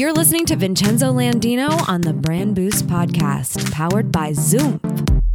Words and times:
You're 0.00 0.14
listening 0.14 0.46
to 0.46 0.56
Vincenzo 0.56 1.12
Landino 1.12 1.86
on 1.86 2.00
the 2.00 2.14
Brand 2.14 2.54
Boost 2.54 2.86
Podcast, 2.86 3.70
powered 3.70 4.10
by 4.10 4.32
Zoom. 4.32 4.80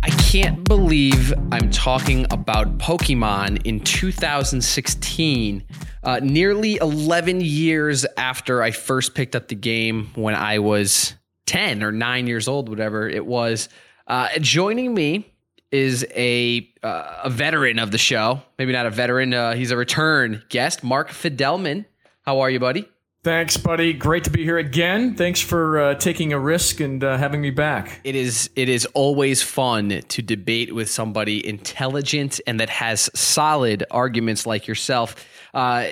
I 0.02 0.10
can't 0.10 0.64
believe 0.64 1.32
I'm 1.52 1.70
talking 1.70 2.26
about 2.32 2.80
Pokemon 2.80 3.64
in 3.64 3.80
2016, 3.82 5.64
uh, 6.02 6.20
nearly 6.24 6.78
11 6.78 7.42
years 7.42 8.08
after 8.18 8.64
I 8.64 8.72
first 8.72 9.14
picked 9.14 9.36
up 9.36 9.50
the 9.50 9.56
game 9.56 10.10
when 10.16 10.34
I 10.34 10.58
was 10.58 11.14
10 11.46 11.84
or 11.84 11.92
9 11.92 12.26
years 12.26 12.48
old, 12.48 12.68
whatever 12.68 13.08
it 13.08 13.24
was. 13.24 13.70
Uh, 14.08 14.30
joining 14.40 14.96
me 14.96 15.32
is 15.72 16.08
a 16.16 16.68
uh, 16.82 17.20
a 17.26 17.30
veteran 17.30 17.78
of 17.78 17.92
the 17.92 18.00
show. 18.00 18.42
Maybe 18.58 18.74
not 18.74 18.88
a 18.88 18.90
veteran. 18.90 19.32
Uh, 19.32 19.54
he's 19.54 19.70
a 19.70 19.78
return 19.78 20.42
guest, 20.50 20.84
Mark 20.84 21.12
Fidelman. 21.12 21.86
How 22.24 22.40
are 22.40 22.50
you, 22.50 22.60
buddy? 22.60 22.90
Thanks, 23.26 23.58
buddy. 23.58 23.92
Great 23.92 24.26
to 24.26 24.30
be 24.30 24.44
here 24.44 24.60
again. 24.60 25.16
Thanks 25.16 25.42
for 25.42 25.80
uh, 25.80 25.96
taking 25.96 26.32
a 26.32 26.38
risk 26.38 26.80
and 26.80 27.04
uh, 27.04 27.18
having 27.18 27.42
me 27.42 27.50
back. 27.50 28.00
It 28.04 28.16
is 28.16 28.52
it 28.56 28.70
is 28.70 28.86
always 28.94 29.42
fun 29.42 30.04
to 30.10 30.22
debate 30.22 30.76
with 30.76 30.92
somebody 30.92 31.44
intelligent 31.44 32.40
and 32.46 32.60
that 32.60 32.70
has 32.70 33.10
solid 33.16 33.84
arguments 33.90 34.46
like 34.46 34.68
yourself. 34.68 35.16
Uh, 35.56 35.88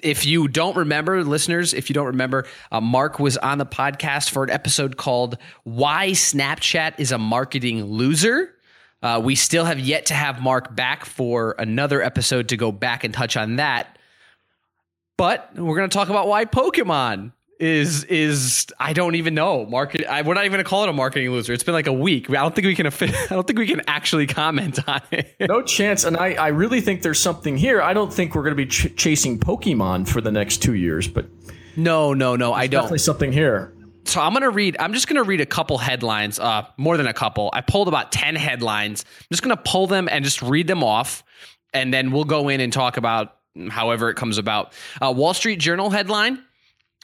if 0.00 0.24
you 0.24 0.46
don't 0.46 0.76
remember, 0.76 1.24
listeners, 1.24 1.74
if 1.74 1.90
you 1.90 1.94
don't 1.94 2.06
remember, 2.06 2.46
uh, 2.70 2.80
Mark 2.80 3.18
was 3.18 3.36
on 3.36 3.58
the 3.58 3.66
podcast 3.66 4.30
for 4.30 4.44
an 4.44 4.50
episode 4.50 4.96
called 4.96 5.38
"Why 5.64 6.10
Snapchat 6.10 7.00
is 7.00 7.10
a 7.10 7.18
Marketing 7.18 7.84
Loser." 7.84 8.54
Uh, 9.02 9.20
we 9.20 9.34
still 9.34 9.64
have 9.64 9.80
yet 9.80 10.06
to 10.06 10.14
have 10.14 10.40
Mark 10.40 10.76
back 10.76 11.04
for 11.04 11.56
another 11.58 12.00
episode 12.00 12.50
to 12.50 12.56
go 12.56 12.70
back 12.70 13.02
and 13.02 13.12
touch 13.12 13.36
on 13.36 13.56
that. 13.56 13.95
But 15.16 15.50
we're 15.54 15.76
going 15.76 15.88
to 15.88 15.94
talk 15.94 16.08
about 16.08 16.28
why 16.28 16.44
Pokemon 16.44 17.32
is 17.58 18.04
is 18.04 18.66
I 18.78 18.92
don't 18.92 19.14
even 19.14 19.34
know 19.34 19.64
market. 19.64 20.06
I, 20.06 20.20
we're 20.22 20.34
not 20.34 20.44
even 20.44 20.52
going 20.52 20.64
to 20.64 20.68
call 20.68 20.82
it 20.84 20.90
a 20.90 20.92
marketing 20.92 21.30
loser. 21.30 21.54
It's 21.54 21.64
been 21.64 21.74
like 21.74 21.86
a 21.86 21.92
week. 21.92 22.28
I 22.28 22.34
don't 22.34 22.54
think 22.54 22.66
we 22.66 22.74
can. 22.74 22.86
I 23.00 23.26
don't 23.30 23.46
think 23.46 23.58
we 23.58 23.66
can 23.66 23.80
actually 23.86 24.26
comment 24.26 24.78
on 24.86 25.00
it. 25.10 25.34
No 25.48 25.62
chance. 25.62 26.04
And 26.04 26.16
I 26.16 26.34
I 26.34 26.48
really 26.48 26.80
think 26.80 27.02
there's 27.02 27.20
something 27.20 27.56
here. 27.56 27.80
I 27.80 27.94
don't 27.94 28.12
think 28.12 28.34
we're 28.34 28.42
going 28.42 28.56
to 28.56 28.56
be 28.56 28.66
ch- 28.66 28.94
chasing 28.96 29.38
Pokemon 29.38 30.08
for 30.08 30.20
the 30.20 30.32
next 30.32 30.58
two 30.58 30.74
years. 30.74 31.08
But 31.08 31.26
no, 31.76 32.12
no, 32.12 32.36
no. 32.36 32.52
I 32.52 32.66
don't. 32.66 32.82
Definitely 32.82 32.98
something 32.98 33.32
here. 33.32 33.72
So 34.04 34.20
I'm 34.20 34.32
gonna 34.32 34.50
read. 34.50 34.76
I'm 34.78 34.92
just 34.92 35.08
gonna 35.08 35.24
read 35.24 35.40
a 35.40 35.46
couple 35.46 35.78
headlines. 35.78 36.38
Uh, 36.38 36.66
more 36.76 36.96
than 36.96 37.06
a 37.06 37.12
couple. 37.14 37.50
I 37.52 37.60
pulled 37.60 37.88
about 37.88 38.12
ten 38.12 38.36
headlines. 38.36 39.04
I'm 39.18 39.26
just 39.32 39.42
gonna 39.42 39.56
pull 39.56 39.86
them 39.86 40.08
and 40.10 40.24
just 40.24 40.42
read 40.42 40.68
them 40.68 40.84
off, 40.84 41.24
and 41.74 41.92
then 41.92 42.12
we'll 42.12 42.24
go 42.24 42.48
in 42.48 42.60
and 42.60 42.72
talk 42.72 42.98
about 42.98 43.35
however 43.70 44.10
it 44.10 44.14
comes 44.14 44.38
about. 44.38 44.72
Uh, 45.00 45.12
Wall 45.16 45.34
Street 45.34 45.60
Journal 45.60 45.90
headline. 45.90 46.42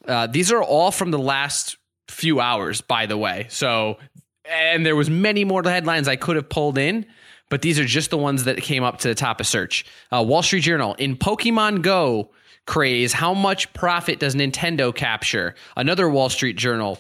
Uh, 0.07 0.27
these 0.27 0.51
are 0.53 0.63
all 0.63 0.91
from 0.91 1.11
the 1.11 1.19
last 1.19 1.77
few 2.09 2.41
hours, 2.41 2.81
by 2.81 3.07
the 3.07 3.17
way. 3.17 3.47
So, 3.49 3.99
and 4.45 4.85
there 4.85 4.97
was 4.97 5.09
many 5.09 5.45
more 5.45 5.63
headlines 5.63 6.09
I 6.09 6.17
could 6.17 6.37
have 6.37 6.49
pulled 6.49 6.79
in, 6.79 7.07
but 7.49 7.63
these 7.63 7.79
are 7.79 7.85
just 7.85 8.11
the 8.11 8.19
ones 8.19 8.45
that 8.45 8.57
came 8.59 8.83
up 8.83 8.99
to 8.99 9.09
the 9.09 9.15
top 9.15 9.41
of 9.41 9.47
search. 9.47 9.85
Uh, 10.11 10.23
Wall 10.23 10.43
Street 10.43 10.61
Journal 10.61 10.95
in 10.95 11.17
Pokemon 11.17 11.83
Go 11.83 12.31
craze, 12.67 13.13
how 13.13 13.35
much 13.35 13.73
profit 13.73 14.21
does 14.21 14.35
Nintendo 14.35 14.95
capture? 14.95 15.55
Another 15.77 16.09
Wall 16.09 16.29
Street 16.29 16.57
Journal 16.57 16.99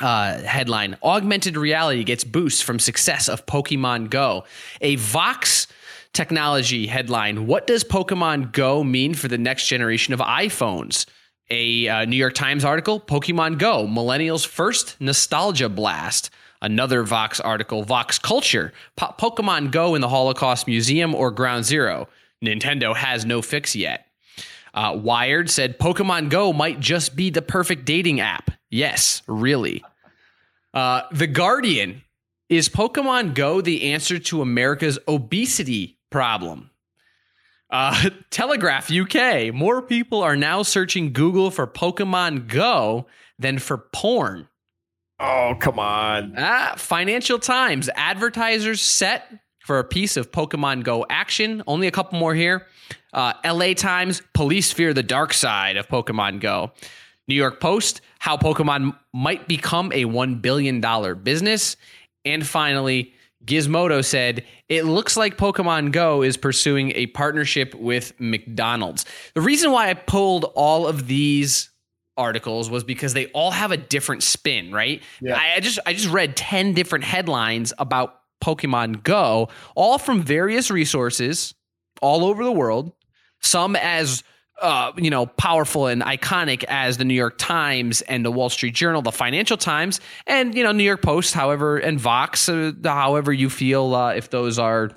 uh, 0.00 0.40
headline: 0.42 0.96
Augmented 1.02 1.56
reality 1.56 2.04
gets 2.04 2.24
boost 2.24 2.64
from 2.64 2.78
success 2.78 3.28
of 3.28 3.46
Pokemon 3.46 4.10
Go. 4.10 4.44
A 4.80 4.96
Vox 4.96 5.66
technology 6.16 6.86
headline 6.86 7.46
What 7.46 7.66
does 7.66 7.84
Pokemon 7.84 8.52
Go 8.52 8.82
mean 8.82 9.12
for 9.12 9.28
the 9.28 9.36
next 9.36 9.66
generation 9.66 10.14
of 10.14 10.20
iPhones? 10.20 11.04
A 11.50 11.86
uh, 11.88 12.04
New 12.06 12.16
York 12.16 12.32
Times 12.32 12.64
article 12.64 12.98
Pokemon 12.98 13.58
Go, 13.58 13.86
millennials' 13.86 14.46
first 14.46 14.98
nostalgia 14.98 15.68
blast. 15.68 16.30
Another 16.62 17.02
Vox 17.02 17.38
article 17.38 17.82
Vox 17.82 18.18
Culture, 18.18 18.72
po- 18.96 19.14
Pokemon 19.18 19.70
Go 19.70 19.94
in 19.94 20.00
the 20.00 20.08
Holocaust 20.08 20.66
Museum 20.66 21.14
or 21.14 21.30
Ground 21.30 21.66
Zero. 21.66 22.08
Nintendo 22.42 22.96
has 22.96 23.26
no 23.26 23.42
fix 23.42 23.76
yet. 23.76 24.06
Uh, 24.72 24.98
Wired 24.98 25.50
said 25.50 25.78
Pokemon 25.78 26.30
Go 26.30 26.54
might 26.54 26.80
just 26.80 27.14
be 27.14 27.28
the 27.28 27.42
perfect 27.42 27.84
dating 27.84 28.20
app. 28.20 28.50
Yes, 28.70 29.20
really. 29.26 29.84
Uh, 30.72 31.02
the 31.12 31.26
Guardian 31.26 32.02
is 32.48 32.70
Pokemon 32.70 33.34
Go 33.34 33.60
the 33.60 33.92
answer 33.92 34.18
to 34.18 34.40
America's 34.40 34.98
obesity 35.06 35.95
problem. 36.16 36.70
Uh, 37.68 38.08
Telegraph 38.30 38.90
UK. 38.90 39.52
More 39.52 39.82
people 39.82 40.22
are 40.22 40.34
now 40.34 40.62
searching 40.62 41.12
Google 41.12 41.50
for 41.50 41.66
Pokemon 41.66 42.48
Go 42.48 43.04
than 43.38 43.58
for 43.58 43.76
porn. 43.76 44.48
Oh, 45.20 45.54
come 45.60 45.78
on. 45.78 46.32
Ah, 46.38 46.72
Financial 46.78 47.38
Times. 47.38 47.90
Advertisers 47.94 48.80
set 48.80 49.30
for 49.58 49.78
a 49.78 49.84
piece 49.84 50.16
of 50.16 50.32
Pokemon 50.32 50.84
Go 50.84 51.04
action. 51.10 51.62
Only 51.66 51.86
a 51.86 51.90
couple 51.90 52.18
more 52.18 52.34
here. 52.34 52.66
Uh, 53.12 53.34
LA 53.44 53.74
Times. 53.74 54.22
Police 54.32 54.72
fear 54.72 54.94
the 54.94 55.02
dark 55.02 55.34
side 55.34 55.76
of 55.76 55.86
Pokemon 55.86 56.40
Go. 56.40 56.72
New 57.28 57.34
York 57.34 57.60
Post. 57.60 58.00
How 58.20 58.38
Pokemon 58.38 58.96
might 59.12 59.48
become 59.48 59.92
a 59.92 60.06
$1 60.06 60.40
billion 60.40 60.80
business. 61.22 61.76
And 62.24 62.46
finally, 62.46 63.12
Gizmodo 63.46 64.04
said, 64.04 64.44
it 64.68 64.84
looks 64.84 65.16
like 65.16 65.36
Pokemon 65.36 65.92
Go 65.92 66.22
is 66.22 66.36
pursuing 66.36 66.92
a 66.92 67.06
partnership 67.08 67.74
with 67.74 68.12
McDonald's. 68.18 69.04
The 69.34 69.40
reason 69.40 69.70
why 69.70 69.88
I 69.88 69.94
pulled 69.94 70.44
all 70.54 70.86
of 70.86 71.06
these 71.06 71.70
articles 72.16 72.70
was 72.70 72.82
because 72.82 73.14
they 73.14 73.26
all 73.28 73.50
have 73.50 73.70
a 73.70 73.76
different 73.76 74.22
spin, 74.22 74.72
right? 74.72 75.02
Yeah. 75.20 75.38
I, 75.38 75.56
I 75.56 75.60
just 75.60 75.78
I 75.86 75.92
just 75.92 76.08
read 76.08 76.36
10 76.36 76.72
different 76.72 77.04
headlines 77.04 77.72
about 77.78 78.20
Pokemon 78.42 79.02
Go, 79.02 79.48
all 79.74 79.98
from 79.98 80.22
various 80.22 80.70
resources 80.70 81.54
all 82.02 82.24
over 82.24 82.44
the 82.44 82.52
world, 82.52 82.92
some 83.40 83.76
as 83.76 84.22
uh, 84.60 84.92
you 84.96 85.10
know, 85.10 85.26
powerful 85.26 85.86
and 85.86 86.02
iconic 86.02 86.64
as 86.64 86.96
the 86.96 87.04
New 87.04 87.14
York 87.14 87.36
Times 87.38 88.00
and 88.02 88.24
the 88.24 88.30
Wall 88.30 88.48
Street 88.48 88.74
Journal, 88.74 89.02
the 89.02 89.12
Financial 89.12 89.56
Times, 89.56 90.00
and 90.26 90.54
you 90.54 90.64
know, 90.64 90.72
New 90.72 90.84
York 90.84 91.02
Post, 91.02 91.34
however, 91.34 91.76
and 91.78 92.00
Vox, 92.00 92.48
uh, 92.48 92.72
however 92.84 93.32
you 93.32 93.50
feel 93.50 93.94
uh, 93.94 94.14
if 94.14 94.30
those 94.30 94.58
are 94.58 94.90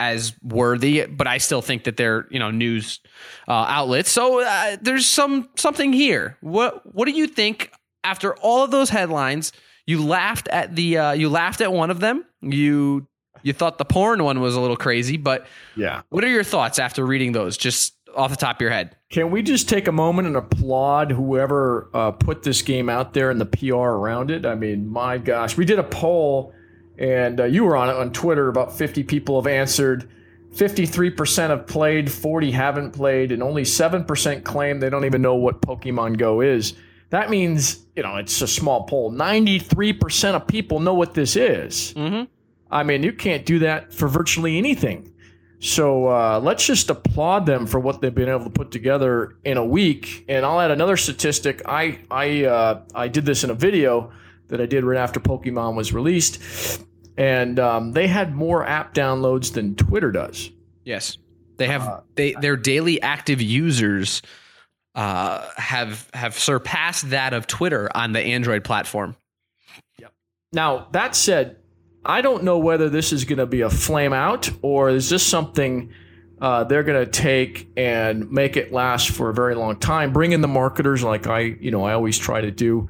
as 0.00 0.34
worthy. 0.42 1.04
But 1.06 1.26
I 1.26 1.38
still 1.38 1.62
think 1.62 1.84
that 1.84 1.96
they're 1.96 2.26
you 2.30 2.38
know 2.38 2.50
news 2.50 3.00
uh, 3.46 3.52
outlets. 3.52 4.10
So 4.10 4.42
uh, 4.42 4.76
there's 4.80 5.06
some 5.06 5.48
something 5.56 5.92
here. 5.92 6.38
What 6.40 6.94
what 6.94 7.04
do 7.04 7.12
you 7.12 7.26
think 7.26 7.72
after 8.04 8.34
all 8.36 8.64
of 8.64 8.70
those 8.70 8.88
headlines? 8.90 9.52
You 9.86 10.04
laughed 10.04 10.48
at 10.48 10.76
the 10.76 10.96
uh, 10.96 11.12
you 11.12 11.28
laughed 11.28 11.60
at 11.60 11.72
one 11.72 11.90
of 11.90 12.00
them. 12.00 12.24
You 12.40 13.06
you 13.42 13.52
thought 13.52 13.78
the 13.78 13.84
porn 13.84 14.22
one 14.22 14.40
was 14.40 14.54
a 14.54 14.60
little 14.60 14.76
crazy, 14.76 15.16
but 15.16 15.46
yeah. 15.76 16.02
What 16.10 16.24
are 16.24 16.28
your 16.28 16.44
thoughts 16.44 16.78
after 16.78 17.04
reading 17.04 17.32
those? 17.32 17.56
Just 17.56 17.94
off 18.16 18.30
the 18.30 18.36
top 18.36 18.56
of 18.56 18.60
your 18.60 18.70
head. 18.70 18.96
Can 19.10 19.30
we 19.30 19.42
just 19.42 19.68
take 19.68 19.88
a 19.88 19.92
moment 19.92 20.26
and 20.26 20.36
applaud 20.36 21.12
whoever 21.12 21.90
uh, 21.94 22.12
put 22.12 22.42
this 22.42 22.62
game 22.62 22.88
out 22.88 23.12
there 23.12 23.30
and 23.30 23.40
the 23.40 23.46
PR 23.46 23.74
around 23.74 24.30
it? 24.30 24.46
I 24.46 24.54
mean, 24.54 24.88
my 24.88 25.18
gosh, 25.18 25.56
we 25.56 25.64
did 25.64 25.78
a 25.78 25.84
poll, 25.84 26.54
and 26.98 27.40
uh, 27.40 27.44
you 27.44 27.64
were 27.64 27.76
on 27.76 27.88
it 27.88 27.96
on 27.96 28.12
Twitter. 28.12 28.48
About 28.48 28.76
50 28.76 29.02
people 29.04 29.40
have 29.40 29.46
answered. 29.46 30.08
53% 30.54 31.48
have 31.48 31.66
played, 31.66 32.12
40 32.12 32.50
haven't 32.50 32.90
played, 32.92 33.32
and 33.32 33.42
only 33.42 33.62
7% 33.62 34.44
claim 34.44 34.80
they 34.80 34.90
don't 34.90 35.06
even 35.06 35.22
know 35.22 35.34
what 35.34 35.62
Pokemon 35.62 36.18
Go 36.18 36.42
is. 36.42 36.74
That 37.10 37.30
means, 37.30 37.84
you 37.96 38.02
know, 38.02 38.16
it's 38.16 38.40
a 38.42 38.48
small 38.48 38.84
poll. 38.84 39.12
93% 39.12 40.34
of 40.34 40.46
people 40.46 40.80
know 40.80 40.94
what 40.94 41.14
this 41.14 41.36
is. 41.36 41.92
Mm-hmm. 41.94 42.24
I 42.70 42.82
mean, 42.84 43.02
you 43.02 43.12
can't 43.12 43.44
do 43.44 43.60
that 43.60 43.92
for 43.92 44.08
virtually 44.08 44.56
anything. 44.56 45.11
So 45.62 46.08
uh, 46.08 46.40
let's 46.42 46.66
just 46.66 46.90
applaud 46.90 47.46
them 47.46 47.68
for 47.68 47.78
what 47.78 48.00
they've 48.00 48.12
been 48.12 48.28
able 48.28 48.44
to 48.44 48.50
put 48.50 48.72
together 48.72 49.36
in 49.44 49.58
a 49.58 49.64
week. 49.64 50.24
And 50.28 50.44
I'll 50.44 50.60
add 50.60 50.72
another 50.72 50.96
statistic. 50.96 51.62
I 51.66 52.00
I 52.10 52.44
uh, 52.44 52.82
I 52.96 53.06
did 53.06 53.24
this 53.24 53.44
in 53.44 53.50
a 53.50 53.54
video 53.54 54.10
that 54.48 54.60
I 54.60 54.66
did 54.66 54.82
right 54.82 54.98
after 54.98 55.20
Pokemon 55.20 55.76
was 55.76 55.92
released, 55.92 56.82
and 57.16 57.60
um, 57.60 57.92
they 57.92 58.08
had 58.08 58.34
more 58.34 58.66
app 58.66 58.92
downloads 58.92 59.52
than 59.52 59.76
Twitter 59.76 60.10
does. 60.10 60.50
Yes, 60.84 61.16
they 61.58 61.68
have. 61.68 61.82
Uh, 61.82 62.00
they 62.16 62.32
their 62.32 62.56
daily 62.56 63.00
active 63.00 63.40
users 63.40 64.20
uh, 64.96 65.46
have 65.56 66.10
have 66.12 66.36
surpassed 66.36 67.10
that 67.10 67.34
of 67.34 67.46
Twitter 67.46 67.88
on 67.94 68.10
the 68.10 68.20
Android 68.20 68.64
platform. 68.64 69.14
Yep. 70.00 70.12
Now 70.52 70.88
that 70.90 71.14
said, 71.14 71.58
I 72.04 72.20
don't 72.20 72.42
know 72.42 72.58
whether 72.58 72.88
this 72.88 73.12
is 73.12 73.24
going 73.24 73.38
to 73.38 73.46
be 73.46 73.60
a 73.60 73.70
flame 73.70 74.12
out 74.12 74.50
or 74.62 74.90
is 74.90 75.08
this 75.08 75.24
something 75.24 75.92
uh, 76.40 76.64
they're 76.64 76.82
going 76.82 77.04
to 77.04 77.10
take 77.10 77.70
and 77.76 78.30
make 78.32 78.56
it 78.56 78.72
last 78.72 79.10
for 79.10 79.30
a 79.30 79.34
very 79.34 79.54
long 79.54 79.76
time. 79.76 80.12
Bring 80.12 80.32
in 80.32 80.40
the 80.40 80.48
marketers 80.48 81.04
like 81.04 81.28
I, 81.28 81.40
you 81.40 81.70
know, 81.70 81.84
I 81.84 81.92
always 81.92 82.18
try 82.18 82.40
to 82.40 82.50
do. 82.50 82.88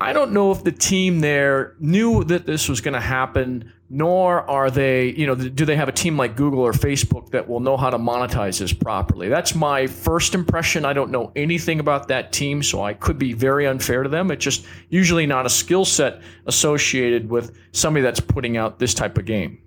I 0.00 0.12
don't 0.12 0.32
know 0.32 0.52
if 0.52 0.62
the 0.62 0.70
team 0.70 1.18
there 1.20 1.74
knew 1.80 2.22
that 2.24 2.46
this 2.46 2.68
was 2.68 2.80
going 2.80 2.94
to 2.94 3.00
happen, 3.00 3.72
nor 3.94 4.42
are 4.50 4.72
they, 4.72 5.10
you 5.12 5.24
know, 5.24 5.36
do 5.36 5.64
they 5.64 5.76
have 5.76 5.88
a 5.88 5.92
team 5.92 6.16
like 6.16 6.34
Google 6.34 6.58
or 6.58 6.72
Facebook 6.72 7.30
that 7.30 7.48
will 7.48 7.60
know 7.60 7.76
how 7.76 7.90
to 7.90 7.96
monetize 7.96 8.58
this 8.58 8.72
properly? 8.72 9.28
That's 9.28 9.54
my 9.54 9.86
first 9.86 10.34
impression. 10.34 10.84
I 10.84 10.92
don't 10.92 11.12
know 11.12 11.30
anything 11.36 11.78
about 11.78 12.08
that 12.08 12.32
team, 12.32 12.64
so 12.64 12.82
I 12.82 12.94
could 12.94 13.20
be 13.20 13.34
very 13.34 13.68
unfair 13.68 14.02
to 14.02 14.08
them. 14.08 14.32
It's 14.32 14.42
just 14.42 14.66
usually 14.88 15.26
not 15.26 15.46
a 15.46 15.48
skill 15.48 15.84
set 15.84 16.22
associated 16.46 17.30
with 17.30 17.56
somebody 17.70 18.02
that's 18.02 18.18
putting 18.18 18.56
out 18.56 18.80
this 18.80 18.94
type 18.94 19.16
of 19.16 19.26
game. 19.26 19.62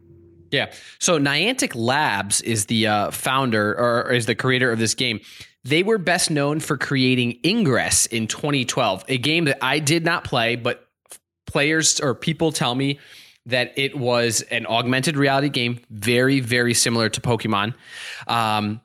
Yeah. 0.51 0.73
So 0.99 1.17
Niantic 1.17 1.71
Labs 1.73 2.41
is 2.41 2.65
the 2.65 2.87
uh, 2.87 3.11
founder 3.11 3.79
or 3.79 4.11
is 4.11 4.25
the 4.25 4.35
creator 4.35 4.73
of 4.73 4.77
this 4.77 4.93
game. 4.93 5.21
They 5.63 5.83
were 5.83 5.97
best 5.97 6.29
known 6.29 6.59
for 6.59 6.75
creating 6.75 7.39
Ingress 7.45 8.07
in 8.07 8.27
2012, 8.27 9.05
a 9.07 9.17
game 9.17 9.45
that 9.45 9.59
I 9.61 9.79
did 9.79 10.03
not 10.03 10.25
play, 10.25 10.57
but 10.57 10.85
players 11.45 12.01
or 12.01 12.13
people 12.13 12.51
tell 12.51 12.75
me 12.75 12.99
that 13.47 13.73
it 13.77 13.97
was 13.97 14.41
an 14.43 14.65
augmented 14.67 15.17
reality 15.17 15.49
game, 15.49 15.79
very, 15.89 16.39
very 16.39 16.73
similar 16.73 17.09
to 17.09 17.21
Pokemon. 17.21 17.73
Um, 18.27 18.81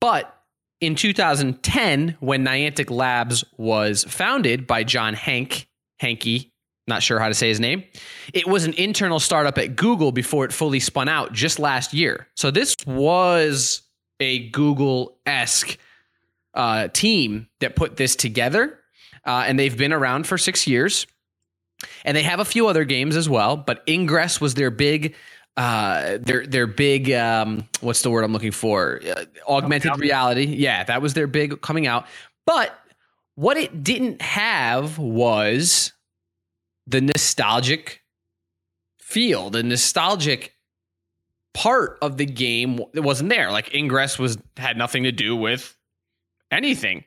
but 0.00 0.34
in 0.80 0.94
2010, 0.94 2.16
when 2.20 2.44
Niantic 2.44 2.90
Labs 2.90 3.44
was 3.56 4.04
founded 4.04 4.66
by 4.66 4.84
John 4.84 5.14
Hank, 5.14 5.68
Hanky, 5.98 6.52
not 6.88 7.02
sure 7.02 7.20
how 7.20 7.28
to 7.28 7.34
say 7.34 7.48
his 7.48 7.60
name, 7.60 7.84
it 8.32 8.46
was 8.46 8.64
an 8.64 8.72
internal 8.74 9.20
startup 9.20 9.58
at 9.58 9.76
Google 9.76 10.10
before 10.10 10.44
it 10.44 10.52
fully 10.52 10.80
spun 10.80 11.08
out 11.08 11.32
just 11.32 11.58
last 11.58 11.92
year. 11.92 12.26
So 12.36 12.50
this 12.50 12.76
was 12.86 13.82
a 14.18 14.48
Google 14.50 15.18
esque 15.26 15.78
uh, 16.54 16.88
team 16.88 17.48
that 17.60 17.76
put 17.76 17.96
this 17.96 18.16
together. 18.16 18.78
Uh, 19.24 19.44
and 19.46 19.58
they've 19.58 19.76
been 19.76 19.92
around 19.92 20.26
for 20.26 20.36
six 20.36 20.66
years. 20.66 21.06
And 22.04 22.16
they 22.16 22.22
have 22.22 22.40
a 22.40 22.44
few 22.44 22.68
other 22.68 22.84
games 22.84 23.16
as 23.16 23.28
well, 23.28 23.56
but 23.56 23.82
Ingress 23.88 24.40
was 24.40 24.54
their 24.54 24.70
big 24.70 25.14
uh 25.56 26.16
their 26.18 26.46
their 26.46 26.66
big 26.66 27.10
um 27.10 27.68
what's 27.82 28.00
the 28.00 28.10
word 28.10 28.24
I'm 28.24 28.32
looking 28.32 28.52
for? 28.52 29.00
Uh, 29.06 29.24
augmented 29.46 29.98
reality. 29.98 30.44
Yeah, 30.44 30.84
that 30.84 31.02
was 31.02 31.12
their 31.12 31.26
big 31.26 31.60
coming 31.60 31.86
out. 31.86 32.06
But 32.46 32.78
what 33.34 33.56
it 33.56 33.84
didn't 33.84 34.22
have 34.22 34.98
was 34.98 35.92
the 36.86 37.00
nostalgic 37.00 38.02
feel, 38.98 39.50
the 39.50 39.62
nostalgic 39.62 40.56
part 41.54 41.98
of 42.00 42.16
the 42.16 42.26
game 42.26 42.80
that 42.94 43.02
wasn't 43.02 43.28
there. 43.28 43.50
Like 43.50 43.74
Ingress 43.74 44.18
was 44.18 44.38
had 44.56 44.76
nothing 44.76 45.02
to 45.04 45.12
do 45.12 45.36
with 45.36 45.76
anything. 46.50 47.04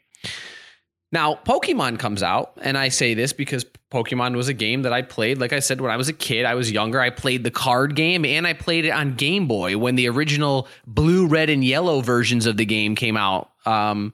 Now, 1.11 1.35
Pokemon 1.35 1.99
comes 1.99 2.23
out, 2.23 2.53
and 2.61 2.77
I 2.77 2.89
say 2.89 3.13
this 3.13 3.31
because 3.31 3.65
Pokemon 3.91 4.35
was 4.35 4.47
a 4.47 4.53
game 4.53 4.81
that 4.81 4.91
I 4.91 5.01
played. 5.01 5.37
Like 5.37 5.53
I 5.53 5.59
said, 5.59 5.79
when 5.79 5.91
I 5.91 5.97
was 5.97 6.09
a 6.09 6.13
kid, 6.13 6.45
I 6.45 6.55
was 6.55 6.71
younger. 6.71 6.99
I 6.99 7.09
played 7.09 7.43
the 7.43 7.51
card 7.51 7.95
game 7.95 8.25
and 8.25 8.45
I 8.45 8.53
played 8.53 8.85
it 8.85 8.89
on 8.89 9.15
Game 9.15 9.47
Boy 9.47 9.77
when 9.77 9.95
the 9.95 10.09
original 10.09 10.67
blue, 10.85 11.27
red, 11.27 11.49
and 11.49 11.63
yellow 11.63 12.01
versions 12.01 12.45
of 12.45 12.57
the 12.57 12.65
game 12.65 12.95
came 12.95 13.15
out. 13.15 13.51
Um, 13.65 14.13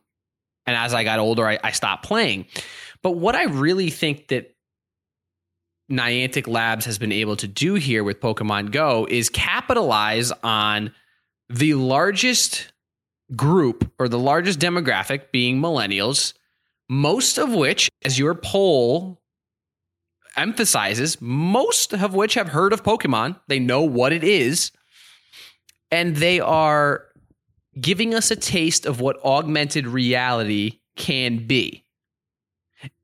and 0.67 0.75
as 0.75 0.93
I 0.93 1.03
got 1.03 1.19
older, 1.19 1.47
I, 1.47 1.57
I 1.63 1.71
stopped 1.71 2.05
playing. 2.05 2.45
But 3.01 3.11
what 3.11 3.35
I 3.35 3.45
really 3.45 3.89
think 3.89 4.27
that 4.27 4.55
Niantic 5.89 6.47
Labs 6.47 6.85
has 6.85 6.99
been 6.99 7.11
able 7.11 7.35
to 7.38 7.47
do 7.47 7.73
here 7.73 8.03
with 8.03 8.19
Pokemon 8.19 8.71
Go 8.71 9.07
is 9.09 9.29
capitalize 9.29 10.31
on 10.43 10.93
the 11.49 11.73
largest 11.73 12.71
group 13.35 13.91
or 13.97 14.07
the 14.07 14.19
largest 14.19 14.59
demographic 14.59 15.31
being 15.31 15.59
millennials 15.59 16.33
most 16.91 17.38
of 17.38 17.53
which, 17.53 17.89
as 18.03 18.19
your 18.19 18.35
poll 18.35 19.21
emphasizes, 20.35 21.21
most 21.21 21.93
of 21.93 22.13
which 22.13 22.33
have 22.33 22.49
heard 22.49 22.73
of 22.73 22.83
Pokemon. 22.83 23.39
They 23.47 23.59
know 23.59 23.81
what 23.81 24.11
it 24.11 24.25
is. 24.25 24.73
And 25.89 26.17
they 26.17 26.41
are 26.41 27.05
giving 27.79 28.13
us 28.13 28.29
a 28.29 28.35
taste 28.35 28.85
of 28.85 28.99
what 28.99 29.23
augmented 29.23 29.88
reality 29.88 30.81
can 30.97 31.47
be. 31.47 31.85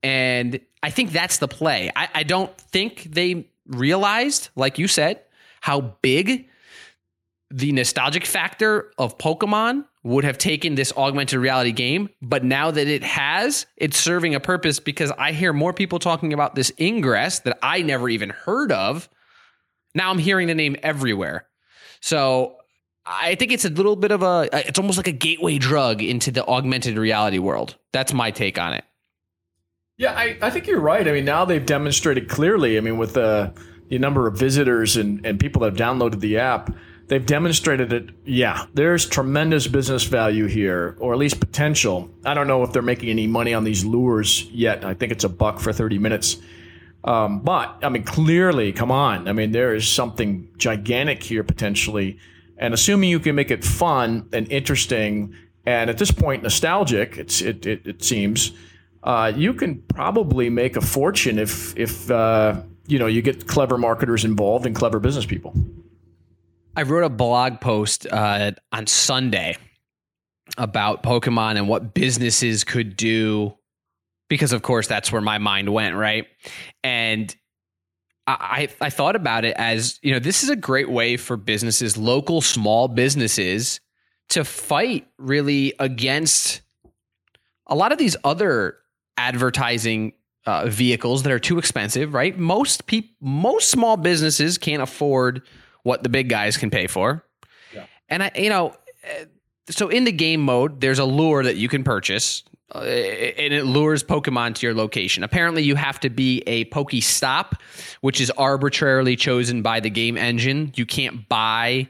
And 0.04 0.60
I 0.84 0.90
think 0.90 1.12
that's 1.12 1.38
the 1.38 1.48
play. 1.48 1.90
I, 1.96 2.10
I 2.14 2.24
don't 2.24 2.56
think 2.58 3.04
they 3.04 3.48
realized, 3.68 4.50
like 4.58 4.78
you 4.78 4.90
said, 4.90 5.22
how 5.62 5.80
big 6.02 6.50
the 7.50 7.72
nostalgic 7.72 8.26
factor 8.26 8.92
of 8.98 9.18
Pokemon 9.18 9.86
would 10.08 10.24
have 10.24 10.38
taken 10.38 10.76
this 10.76 10.94
augmented 10.96 11.40
reality 11.40 11.74
game, 11.74 12.10
but 12.22 12.44
now 12.44 12.72
that 12.72 12.88
it 12.88 13.04
has, 13.04 13.66
it's 13.76 13.98
serving 13.98 14.34
a 14.36 14.40
purpose 14.40 14.80
because 14.80 15.12
I 15.18 15.34
hear 15.34 15.52
more 15.52 15.74
people 15.74 16.00
talking 16.00 16.32
about 16.32 16.56
this 16.56 16.72
Ingress 16.80 17.40
that 17.40 17.60
I 17.62 17.82
never 17.82 18.08
even 18.08 18.30
heard 18.30 18.72
of. 18.72 19.10
Now 19.94 20.10
I'm 20.10 20.18
hearing 20.18 20.48
the 20.48 20.56
name 20.56 20.78
everywhere. 20.82 21.48
So 22.00 22.56
I 23.06 23.36
think 23.36 23.52
it's 23.52 23.66
a 23.66 23.70
little 23.70 23.98
bit 23.98 24.12
of 24.12 24.24
a, 24.24 24.50
it's 24.54 24.80
almost 24.80 24.98
like 24.98 25.08
a 25.08 25.12
gateway 25.12 25.58
drug 25.58 26.02
into 26.02 26.32
the 26.32 26.46
augmented 26.46 26.98
reality 26.98 27.40
world. 27.40 27.76
That's 27.92 28.14
my 28.14 28.32
take 28.32 28.58
on 28.58 28.74
it. 28.74 28.86
Yeah, 29.98 30.14
I, 30.14 30.38
I 30.42 30.50
think 30.52 30.68
you're 30.68 30.80
right. 30.80 31.08
I 31.08 31.12
mean, 31.12 31.26
now 31.26 31.44
they've 31.44 31.66
demonstrated 31.66 32.30
clearly, 32.30 32.78
I 32.78 32.82
mean, 32.82 32.98
with 32.98 33.14
the, 33.14 33.52
the 33.90 33.98
number 33.98 34.28
of 34.28 34.38
visitors 34.38 34.96
and, 34.96 35.26
and 35.26 35.40
people 35.40 35.62
that 35.62 35.72
have 35.72 35.78
downloaded 35.78 36.20
the 36.22 36.38
app, 36.38 36.74
they've 37.08 37.26
demonstrated 37.26 37.94
it. 37.94 38.10
Yeah, 38.26 38.66
there's 38.74 39.06
tremendous 39.06 39.68
business 39.68 40.04
value 40.04 40.46
here, 40.46 40.96
or 41.00 41.14
at 41.14 41.20
least 41.20 41.40
potential. 41.40 42.10
I 42.26 42.34
don't 42.34 42.48
know 42.48 42.64
if 42.64 42.74
they're 42.74 42.82
making 42.82 43.10
any 43.10 43.28
money 43.28 43.54
on 43.54 43.64
these 43.64 43.86
lures 43.86 44.46
yet. 44.52 44.86
I 44.86 44.94
think 44.94 45.12
it's 45.12 45.24
a 45.24 45.30
buck 45.30 45.60
for 45.60 45.74
30 45.74 45.98
minutes. 46.00 46.38
Um, 47.04 47.40
but 47.40 47.80
I 47.84 47.90
mean, 47.90 48.04
clearly, 48.04 48.74
come 48.74 48.92
on. 48.92 49.28
I 49.28 49.34
mean, 49.34 49.52
there 49.52 49.74
is 49.74 49.88
something 49.88 50.50
gigantic 50.58 51.24
here 51.24 51.44
potentially. 51.44 52.20
And 52.58 52.74
assuming 52.74 53.10
you 53.10 53.20
can 53.20 53.36
make 53.36 53.52
it 53.52 53.64
fun 53.64 54.28
and 54.34 54.52
interesting, 54.52 55.36
and 55.66 55.90
at 55.90 55.98
this 55.98 56.12
point 56.12 56.44
nostalgic, 56.44 57.18
it's 57.18 57.42
it 57.42 57.66
it, 57.66 57.86
it 57.86 58.04
seems, 58.04 58.52
uh, 59.04 59.32
you 59.36 59.54
can 59.54 59.82
probably 59.84 60.50
make 60.50 60.76
a 60.76 60.82
fortune 60.82 61.38
if 61.38 61.78
if 61.78 62.10
uh, 62.10 62.62
you 62.88 62.98
know 62.98 63.06
you 63.06 63.22
get 63.22 63.48
clever 63.48 63.78
marketers 63.78 64.26
involved 64.26 64.66
and 64.66 64.76
clever 64.76 65.00
business 65.00 65.26
people. 65.26 65.54
I 66.78 66.84
wrote 66.84 67.04
a 67.04 67.10
blog 67.10 67.60
post 67.60 68.06
uh, 68.06 68.52
on 68.72 68.86
Sunday 68.86 69.58
about 70.60 71.02
Pokemon 71.02 71.58
and 71.58 71.68
what 71.68 71.96
businesses 71.96 72.64
could 72.64 72.96
do 72.96 73.58
because 74.30 74.54
of 74.54 74.62
course 74.62 74.86
that's 74.86 75.12
where 75.12 75.22
my 75.22 75.40
mind 75.40 75.74
went, 75.74 75.96
right? 75.96 76.28
And 76.84 77.36
I, 78.28 78.68
I 78.80 78.92
thought 78.92 79.16
about 79.16 79.44
it 79.44 79.56
as, 79.58 80.00
you 80.04 80.12
know, 80.12 80.20
this 80.20 80.44
is 80.44 80.50
a 80.50 80.56
great 80.56 80.90
way 80.90 81.18
for 81.18 81.36
businesses, 81.36 81.98
local 81.98 82.42
small 82.42 82.88
businesses, 82.88 83.80
to 84.30 84.44
fight 84.44 85.08
really 85.18 85.74
against 85.80 86.62
a 87.66 87.74
lot 87.74 87.92
of 87.92 87.98
these 87.98 88.16
other 88.24 88.78
advertising 89.16 90.14
uh, 90.46 90.68
vehicles 90.68 91.24
that 91.24 91.32
are 91.32 91.40
too 91.40 91.58
expensive, 91.58 92.14
right? 92.14 92.38
Most 92.38 92.86
people, 92.86 93.16
most 93.20 93.72
small 93.72 93.98
businesses 93.98 94.60
can't 94.60 94.84
afford 94.84 95.42
what 95.88 96.04
the 96.04 96.10
big 96.10 96.28
guys 96.28 96.58
can 96.58 96.70
pay 96.70 96.86
for. 96.86 97.24
Yeah. 97.74 97.86
And 98.10 98.24
I, 98.24 98.32
you 98.36 98.50
know, 98.50 98.76
so 99.70 99.88
in 99.88 100.04
the 100.04 100.12
game 100.12 100.42
mode, 100.42 100.82
there's 100.82 101.00
a 101.00 101.06
lure 101.06 101.44
that 101.44 101.56
you 101.56 101.70
can 101.70 101.86
purchase, 101.86 102.44
uh, 102.76 102.80
and 102.80 103.54
it 103.54 103.64
lures 103.64 104.04
Pokemon 104.04 104.56
to 104.56 104.68
your 104.68 104.76
location. 104.76 105.24
Apparently, 105.24 105.64
you 105.64 105.76
have 105.76 105.98
to 106.02 106.10
be 106.10 106.44
a 106.46 106.66
Pokestop, 106.66 107.54
which 108.02 108.20
is 108.20 108.30
arbitrarily 108.32 109.16
chosen 109.16 109.62
by 109.62 109.80
the 109.80 109.90
game 109.90 110.18
engine. 110.18 110.74
You 110.76 110.86
can't 110.86 111.30
buy 111.30 111.88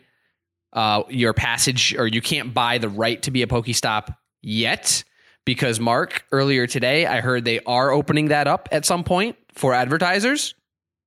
uh, 0.73 1.01
your 1.09 1.33
passage, 1.33 1.95
or 1.97 2.05
you 2.05 2.21
can't 2.21 2.53
buy 2.53 2.77
the 2.77 2.89
right 2.89 3.19
to 3.23 3.31
be 3.31 3.41
a 3.41 3.47
Pokestop 3.47 4.15
yet. 4.43 5.03
Because 5.43 5.79
Mark, 5.79 6.23
earlier 6.31 6.67
today, 6.67 7.07
I 7.07 7.21
heard 7.21 7.45
they 7.45 7.61
are 7.61 7.89
opening 7.89 8.27
that 8.27 8.47
up 8.47 8.69
at 8.71 8.85
some 8.85 9.03
point 9.03 9.37
for 9.53 9.73
advertisers. 9.73 10.53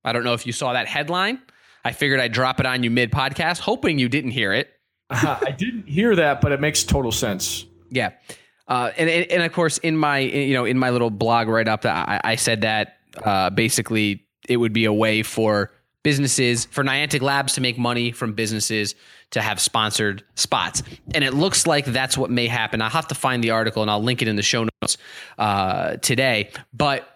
I 0.03 0.11
don't 0.11 0.25
know 0.25 0.33
if 0.33 0.45
you 0.45 0.51
saw 0.51 0.73
that 0.73 0.87
headline. 0.87 1.39
I 1.83 1.91
figured 1.91 2.19
I'd 2.19 2.31
drop 2.31 2.59
it 2.59 2.65
on 2.65 2.83
you 2.83 2.91
mid 2.91 3.11
podcast, 3.11 3.59
hoping 3.59 3.99
you 3.99 4.09
didn't 4.09 4.31
hear 4.31 4.53
it. 4.53 4.69
uh, 5.09 5.39
I 5.41 5.51
didn't 5.51 5.87
hear 5.87 6.15
that, 6.15 6.41
but 6.41 6.51
it 6.51 6.61
makes 6.61 6.83
total 6.83 7.11
sense. 7.11 7.65
Yeah. 7.89 8.11
Uh, 8.67 8.91
and, 8.97 9.09
and, 9.09 9.31
and 9.31 9.43
of 9.43 9.51
course, 9.51 9.77
in 9.79 9.97
my 9.97 10.19
you 10.19 10.53
know 10.53 10.65
in 10.65 10.77
my 10.77 10.91
little 10.91 11.09
blog 11.09 11.47
write 11.47 11.67
up, 11.67 11.85
I, 11.85 12.21
I 12.23 12.35
said 12.35 12.61
that 12.61 12.97
uh, 13.23 13.49
basically 13.49 14.25
it 14.47 14.57
would 14.57 14.73
be 14.73 14.85
a 14.85 14.93
way 14.93 15.23
for 15.23 15.71
businesses 16.03 16.65
for 16.65 16.83
Niantic 16.83 17.21
Labs 17.21 17.53
to 17.53 17.61
make 17.61 17.77
money 17.77 18.11
from 18.11 18.33
businesses 18.33 18.95
to 19.31 19.41
have 19.41 19.59
sponsored 19.59 20.23
spots, 20.35 20.83
and 21.13 21.23
it 21.23 21.33
looks 21.33 21.67
like 21.67 21.85
that's 21.85 22.17
what 22.17 22.31
may 22.31 22.47
happen. 22.47 22.81
I'll 22.81 22.89
have 22.89 23.09
to 23.09 23.15
find 23.15 23.43
the 23.43 23.51
article 23.51 23.81
and 23.81 23.91
I'll 23.91 24.01
link 24.01 24.21
it 24.21 24.27
in 24.27 24.37
the 24.37 24.41
show 24.41 24.67
notes 24.81 24.97
uh, 25.37 25.97
today. 25.97 26.49
But 26.73 27.07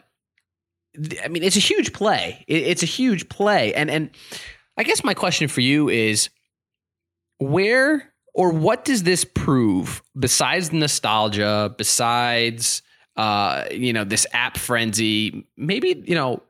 I 1.23 1.27
mean, 1.29 1.43
it's 1.43 1.57
a 1.57 1.61
huge 1.61 1.93
play. 1.93 2.43
It's 2.47 2.83
a 2.83 2.87
huge 2.87 3.29
play, 3.29 3.73
and 3.73 3.89
and 3.89 4.09
I 4.77 4.83
guess 4.83 5.03
my 5.03 5.13
question 5.13 5.47
for 5.47 5.61
you 5.61 5.89
is 5.89 6.29
where 7.39 8.13
or 8.33 8.51
what 8.51 8.83
does 8.83 9.03
this 9.03 9.23
prove 9.23 10.03
besides 10.17 10.73
nostalgia, 10.73 11.73
besides 11.77 12.81
uh, 13.15 13.65
you 13.71 13.93
know, 13.93 14.03
this 14.03 14.27
app 14.33 14.57
frenzy? 14.57 15.47
Maybe, 15.55 16.03
you 16.05 16.15
know, 16.15 16.43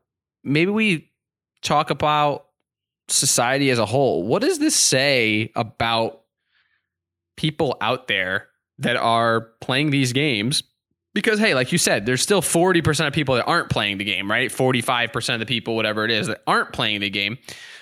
maybe 0.44 0.72
we 0.72 1.12
talk 1.62 1.92
about 1.92 2.48
society 3.08 3.70
as 3.70 3.78
a 3.78 3.86
whole. 3.86 4.24
What 4.24 4.42
does 4.42 4.58
this 4.58 4.76
say 4.76 5.52
about 5.56 6.22
people 7.38 7.78
out 7.82 8.08
there 8.08 8.48
that 8.80 8.98
are 8.98 9.42
playing 9.62 9.92
these 9.92 10.12
games? 10.14 10.64
Because 11.16 11.40
hey, 11.40 11.56
like 11.56 11.72
you 11.72 11.80
said, 11.80 12.06
there's 12.06 12.22
still 12.22 12.42
40% 12.42 13.08
of 13.08 13.14
people 13.14 13.36
that 13.36 13.46
aren't 13.46 13.70
playing 13.70 13.98
the 13.98 14.04
game, 14.04 14.30
right? 14.30 14.52
45% 14.52 15.34
of 15.34 15.40
the 15.40 15.46
people, 15.48 15.76
whatever 15.76 16.06
it 16.06 16.12
is, 16.12 16.28
that 16.28 16.44
aren't 16.46 16.74
playing 16.74 17.00
the 17.00 17.10
game. 17.10 17.40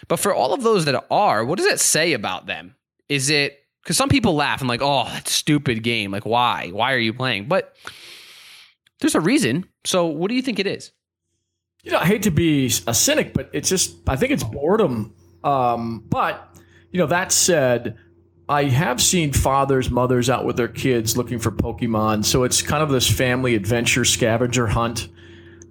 But 0.07 0.19
for 0.21 0.33
all 0.33 0.53
of 0.53 0.63
those 0.63 0.85
that 0.85 1.03
are, 1.11 1.43
what 1.43 1.57
does 1.57 1.67
it 1.67 1.81
say 1.81 2.13
about 2.13 2.45
them? 2.45 2.75
Is 3.09 3.29
it 3.29 3.59
because 3.83 3.97
some 3.97 4.07
people 4.07 4.35
laugh 4.35 4.61
and 4.61 4.69
like, 4.69 4.81
oh, 4.81 5.05
that's 5.05 5.31
stupid 5.31 5.83
game. 5.83 6.11
Like, 6.11 6.25
why? 6.25 6.69
Why 6.71 6.93
are 6.93 6.99
you 6.99 7.13
playing? 7.13 7.47
But 7.47 7.75
there's 9.01 9.15
a 9.15 9.19
reason. 9.19 9.65
So, 9.83 10.05
what 10.05 10.29
do 10.29 10.35
you 10.35 10.41
think 10.41 10.59
it 10.59 10.67
is? 10.67 10.91
You 11.83 11.91
know, 11.91 11.97
I 11.97 12.05
hate 12.05 12.23
to 12.23 12.31
be 12.31 12.67
a 12.87 12.93
cynic, 12.93 13.33
but 13.33 13.49
it's 13.51 13.67
just 13.67 13.97
I 14.07 14.15
think 14.15 14.31
it's 14.31 14.43
boredom. 14.43 15.13
Um, 15.43 16.05
but 16.07 16.55
you 16.91 16.99
know, 16.99 17.07
that 17.07 17.31
said, 17.31 17.97
I 18.50 18.65
have 18.65 19.01
seen 19.01 19.31
fathers, 19.31 19.89
mothers 19.89 20.29
out 20.29 20.45
with 20.45 20.57
their 20.57 20.67
kids 20.67 21.15
looking 21.15 21.39
for 21.39 21.51
Pokemon. 21.51 22.25
So 22.25 22.43
it's 22.43 22.62
kind 22.62 22.83
of 22.83 22.89
this 22.89 23.09
family 23.09 23.55
adventure 23.55 24.03
scavenger 24.03 24.67
hunt 24.67 25.07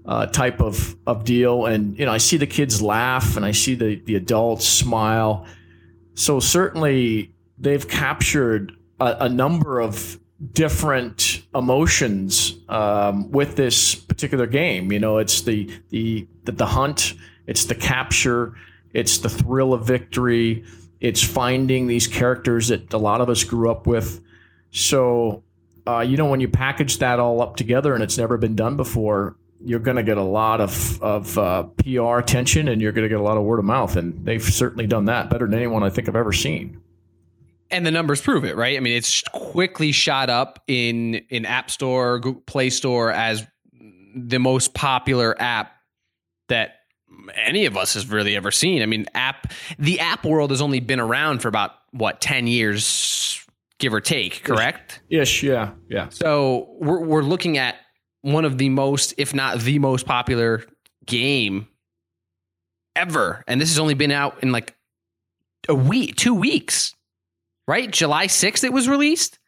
uh, 0.06 0.26
type 0.26 0.60
of 0.60 0.96
of 1.06 1.24
deal. 1.24 1.66
And 1.66 1.98
you 1.98 2.06
know, 2.06 2.12
I 2.12 2.18
see 2.18 2.36
the 2.36 2.46
kids 2.46 2.80
laugh, 2.80 3.36
and 3.36 3.44
I 3.44 3.52
see 3.52 3.74
the 3.74 3.96
the 4.04 4.16
adults 4.16 4.66
smile. 4.66 5.46
So 6.14 6.40
certainly, 6.40 7.34
they've 7.58 7.86
captured 7.86 8.72
a, 9.00 9.16
a 9.20 9.28
number 9.28 9.80
of 9.80 10.18
different 10.52 11.42
emotions 11.54 12.58
um, 12.68 13.30
with 13.30 13.56
this 13.56 13.94
particular 13.94 14.46
game. 14.46 14.90
You 14.92 14.98
know, 14.98 15.18
it's 15.18 15.42
the, 15.42 15.70
the 15.90 16.26
the 16.44 16.52
the 16.52 16.66
hunt, 16.66 17.14
it's 17.46 17.66
the 17.66 17.74
capture, 17.74 18.54
it's 18.92 19.18
the 19.18 19.28
thrill 19.28 19.72
of 19.72 19.86
victory, 19.86 20.64
it's 21.02 21.22
finding 21.22 21.88
these 21.88 22.06
characters 22.06 22.68
that 22.68 22.92
a 22.92 22.96
lot 22.96 23.20
of 23.20 23.28
us 23.28 23.42
grew 23.42 23.68
up 23.68 23.88
with. 23.88 24.22
So, 24.70 25.42
uh, 25.86 25.98
you 26.00 26.16
know, 26.16 26.26
when 26.26 26.40
you 26.40 26.48
package 26.48 26.98
that 26.98 27.18
all 27.18 27.42
up 27.42 27.56
together 27.56 27.92
and 27.92 28.04
it's 28.04 28.16
never 28.16 28.38
been 28.38 28.54
done 28.54 28.76
before, 28.76 29.36
you're 29.64 29.80
going 29.80 29.96
to 29.96 30.04
get 30.04 30.16
a 30.16 30.22
lot 30.22 30.60
of 30.60 31.02
of 31.02 31.36
uh, 31.36 31.64
PR 31.64 32.18
attention 32.18 32.68
and 32.68 32.80
you're 32.80 32.92
going 32.92 33.02
to 33.02 33.08
get 33.08 33.18
a 33.18 33.22
lot 33.22 33.36
of 33.36 33.42
word 33.42 33.58
of 33.58 33.64
mouth, 33.64 33.96
and 33.96 34.24
they've 34.24 34.42
certainly 34.42 34.86
done 34.86 35.06
that 35.06 35.28
better 35.28 35.46
than 35.46 35.54
anyone 35.58 35.82
I 35.82 35.90
think 35.90 36.08
I've 36.08 36.16
ever 36.16 36.32
seen 36.32 36.80
and 37.72 37.86
the 37.86 37.90
numbers 37.90 38.20
prove 38.20 38.44
it, 38.44 38.54
right? 38.54 38.76
I 38.76 38.80
mean, 38.80 38.94
it's 38.94 39.22
quickly 39.32 39.92
shot 39.92 40.28
up 40.30 40.62
in 40.68 41.14
in 41.30 41.46
App 41.46 41.70
Store, 41.70 42.20
Google 42.20 42.42
Play 42.42 42.68
Store 42.70 43.10
as 43.10 43.46
the 44.14 44.38
most 44.38 44.74
popular 44.74 45.40
app 45.40 45.72
that 46.48 46.81
any 47.34 47.66
of 47.66 47.76
us 47.76 47.94
has 47.94 48.08
really 48.08 48.36
ever 48.36 48.50
seen. 48.50 48.82
I 48.82 48.86
mean, 48.86 49.06
app 49.14 49.52
the 49.78 50.00
app 50.00 50.24
world 50.24 50.50
has 50.50 50.60
only 50.60 50.80
been 50.80 51.00
around 51.00 51.40
for 51.40 51.48
about 51.48 51.72
what 51.90 52.20
ten 52.20 52.46
years, 52.46 53.44
give 53.78 53.94
or 53.94 54.00
take. 54.00 54.44
Correct? 54.44 55.00
Ish, 55.08 55.42
yeah, 55.42 55.72
yeah. 55.88 56.08
So 56.08 56.76
we're 56.80 57.00
we're 57.00 57.22
looking 57.22 57.58
at 57.58 57.76
one 58.22 58.44
of 58.44 58.58
the 58.58 58.68
most, 58.68 59.14
if 59.18 59.34
not 59.34 59.60
the 59.60 59.78
most 59.78 60.06
popular 60.06 60.64
game 61.06 61.68
ever, 62.94 63.42
and 63.46 63.60
this 63.60 63.70
has 63.70 63.78
only 63.78 63.94
been 63.94 64.12
out 64.12 64.42
in 64.42 64.52
like 64.52 64.76
a 65.68 65.74
week, 65.74 66.16
two 66.16 66.34
weeks 66.34 66.94
right? 67.66 67.90
July 67.90 68.26
6th 68.26 68.64
it 68.64 68.72
was 68.72 68.88
released. 68.88 69.38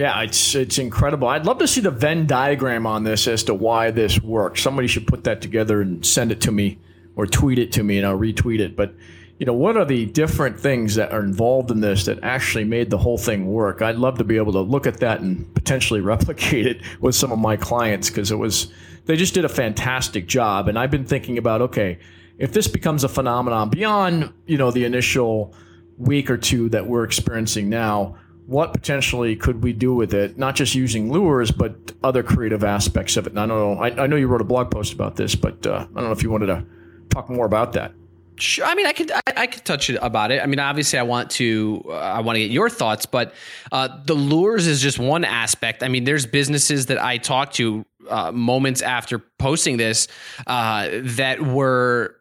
Yeah, 0.00 0.22
it's 0.22 0.54
it's 0.54 0.78
incredible. 0.78 1.28
I'd 1.28 1.44
love 1.44 1.58
to 1.58 1.68
see 1.68 1.82
the 1.82 1.90
Venn 1.90 2.26
diagram 2.26 2.86
on 2.86 3.04
this 3.04 3.28
as 3.28 3.44
to 3.44 3.54
why 3.54 3.90
this 3.90 4.18
works. 4.22 4.62
Somebody 4.62 4.88
should 4.88 5.06
put 5.06 5.24
that 5.24 5.42
together 5.42 5.82
and 5.82 6.06
send 6.06 6.32
it 6.32 6.40
to 6.40 6.50
me 6.50 6.78
or 7.16 7.26
tweet 7.26 7.58
it 7.58 7.70
to 7.72 7.82
me 7.82 7.98
and 7.98 8.06
I'll 8.06 8.18
retweet 8.18 8.60
it. 8.60 8.76
But 8.76 8.94
you 9.36 9.44
know, 9.44 9.52
what 9.52 9.76
are 9.76 9.84
the 9.84 10.06
different 10.06 10.58
things 10.58 10.94
that 10.94 11.12
are 11.12 11.20
involved 11.20 11.70
in 11.70 11.82
this 11.82 12.06
that 12.06 12.18
actually 12.22 12.64
made 12.64 12.88
the 12.88 12.96
whole 12.96 13.18
thing 13.18 13.52
work? 13.52 13.82
I'd 13.82 13.96
love 13.96 14.16
to 14.16 14.24
be 14.24 14.38
able 14.38 14.52
to 14.52 14.62
look 14.62 14.86
at 14.86 15.00
that 15.00 15.20
and 15.20 15.54
potentially 15.54 16.00
replicate 16.14 16.66
it 16.66 16.80
with 17.02 17.14
some 17.14 17.30
of 17.30 17.38
my 17.38 17.58
clients 17.58 18.08
because 18.08 18.30
it 18.30 18.36
was 18.36 18.72
they 19.04 19.16
just 19.16 19.34
did 19.34 19.44
a 19.44 19.50
fantastic 19.50 20.26
job. 20.26 20.68
And 20.68 20.78
I've 20.78 20.90
been 20.90 21.04
thinking 21.04 21.36
about 21.36 21.60
okay, 21.60 21.98
if 22.38 22.54
this 22.54 22.68
becomes 22.68 23.04
a 23.04 23.08
phenomenon 23.10 23.68
beyond 23.68 24.32
you 24.46 24.56
know 24.56 24.70
the 24.70 24.86
initial 24.86 25.52
week 25.98 26.30
or 26.30 26.38
two 26.38 26.70
that 26.70 26.86
we're 26.86 27.04
experiencing 27.04 27.68
now, 27.68 28.16
what 28.50 28.72
potentially 28.72 29.36
could 29.36 29.62
we 29.62 29.72
do 29.72 29.94
with 29.94 30.12
it? 30.12 30.36
Not 30.36 30.56
just 30.56 30.74
using 30.74 31.12
lures, 31.12 31.52
but 31.52 31.92
other 32.02 32.24
creative 32.24 32.64
aspects 32.64 33.16
of 33.16 33.28
it. 33.28 33.30
And 33.30 33.38
I 33.38 33.46
don't 33.46 33.56
know. 33.56 33.80
I, 33.80 34.02
I 34.02 34.06
know 34.08 34.16
you 34.16 34.26
wrote 34.26 34.40
a 34.40 34.44
blog 34.44 34.72
post 34.72 34.92
about 34.92 35.14
this, 35.14 35.36
but 35.36 35.64
uh, 35.64 35.86
I 35.88 35.94
don't 35.94 35.94
know 35.94 36.10
if 36.10 36.24
you 36.24 36.32
wanted 36.32 36.46
to 36.46 36.66
talk 37.10 37.30
more 37.30 37.46
about 37.46 37.74
that. 37.74 37.92
Sure. 38.40 38.64
I 38.64 38.74
mean, 38.74 38.86
I 38.86 38.92
could 38.92 39.12
I, 39.12 39.20
I, 39.36 39.46
could 39.46 39.64
touch 39.64 39.88
it 39.88 40.00
about 40.02 40.32
it. 40.32 40.42
I 40.42 40.46
mean, 40.46 40.58
obviously, 40.58 40.98
I 40.98 41.02
want 41.02 41.30
to 41.32 41.84
uh, 41.86 41.92
I 41.92 42.20
want 42.22 42.36
to 42.36 42.40
get 42.40 42.50
your 42.50 42.68
thoughts, 42.68 43.06
but 43.06 43.34
uh, 43.70 43.88
the 44.04 44.14
lures 44.14 44.66
is 44.66 44.82
just 44.82 44.98
one 44.98 45.24
aspect. 45.24 45.84
I 45.84 45.88
mean, 45.88 46.02
there's 46.02 46.26
businesses 46.26 46.86
that 46.86 47.00
I 47.00 47.18
talked 47.18 47.54
to 47.56 47.84
uh, 48.08 48.32
moments 48.32 48.82
after 48.82 49.20
posting 49.38 49.76
this 49.76 50.08
uh, 50.48 50.88
that 50.92 51.40
were 51.40 52.16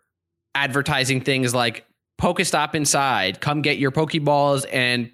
advertising 0.54 1.22
things 1.22 1.56
like 1.56 1.88
Pokestop 2.22 2.76
inside. 2.76 3.42
Come 3.42 3.64
get 3.64 3.80
your 3.80 3.92
Pokeballs 3.92 4.66
and 4.72 5.10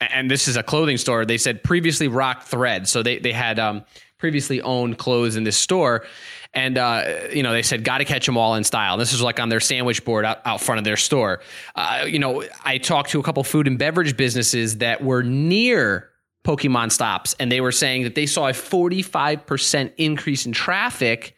and 0.00 0.30
this 0.30 0.48
is 0.48 0.56
a 0.56 0.62
clothing 0.62 0.96
store. 0.96 1.24
They 1.24 1.38
said 1.38 1.62
previously 1.62 2.08
rock 2.08 2.42
thread. 2.42 2.88
So 2.88 3.02
they 3.02 3.18
they 3.18 3.32
had 3.32 3.58
um, 3.58 3.84
previously 4.18 4.60
owned 4.62 4.98
clothes 4.98 5.36
in 5.36 5.44
this 5.44 5.56
store. 5.56 6.04
And 6.52 6.78
uh, 6.78 7.04
you 7.32 7.42
know 7.42 7.52
they 7.52 7.62
said 7.62 7.84
got 7.84 7.98
to 7.98 8.04
catch 8.04 8.26
them 8.26 8.36
all 8.36 8.54
in 8.54 8.64
style. 8.64 8.96
This 8.96 9.12
is 9.12 9.20
like 9.20 9.40
on 9.40 9.48
their 9.48 9.60
sandwich 9.60 10.04
board 10.04 10.24
out, 10.24 10.40
out 10.44 10.60
front 10.60 10.78
of 10.78 10.84
their 10.84 10.96
store. 10.96 11.40
Uh, 11.74 12.04
you 12.06 12.18
know 12.18 12.44
I 12.64 12.78
talked 12.78 13.10
to 13.10 13.20
a 13.20 13.22
couple 13.22 13.42
food 13.44 13.66
and 13.66 13.78
beverage 13.78 14.16
businesses 14.16 14.78
that 14.78 15.02
were 15.02 15.22
near 15.22 16.10
Pokemon 16.44 16.92
stops, 16.92 17.34
and 17.40 17.50
they 17.50 17.60
were 17.60 17.72
saying 17.72 18.04
that 18.04 18.14
they 18.14 18.26
saw 18.26 18.48
a 18.48 18.52
forty 18.52 19.02
five 19.02 19.46
percent 19.46 19.92
increase 19.96 20.46
in 20.46 20.52
traffic 20.52 21.33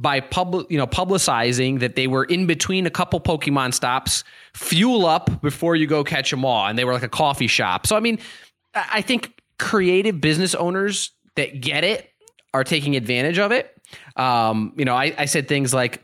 by 0.00 0.20
public, 0.20 0.70
you 0.70 0.78
know, 0.78 0.86
publicizing 0.86 1.80
that 1.80 1.94
they 1.94 2.06
were 2.06 2.24
in 2.24 2.46
between 2.46 2.86
a 2.86 2.90
couple 2.90 3.20
Pokemon 3.20 3.74
stops, 3.74 4.24
fuel 4.54 5.04
up 5.04 5.42
before 5.42 5.76
you 5.76 5.86
go 5.86 6.02
catch 6.02 6.30
them 6.30 6.42
all, 6.42 6.66
and 6.66 6.78
they 6.78 6.86
were 6.86 6.94
like 6.94 7.02
a 7.02 7.08
coffee 7.08 7.46
shop. 7.46 7.86
So 7.86 7.96
I 7.96 8.00
mean, 8.00 8.18
I 8.74 9.02
think 9.02 9.42
creative 9.58 10.18
business 10.18 10.54
owners 10.54 11.10
that 11.36 11.60
get 11.60 11.84
it 11.84 12.08
are 12.54 12.64
taking 12.64 12.96
advantage 12.96 13.38
of 13.38 13.52
it. 13.52 13.76
Um, 14.16 14.72
you 14.76 14.86
know, 14.86 14.94
I, 14.94 15.14
I 15.18 15.26
said 15.26 15.48
things 15.48 15.74
like, 15.74 16.02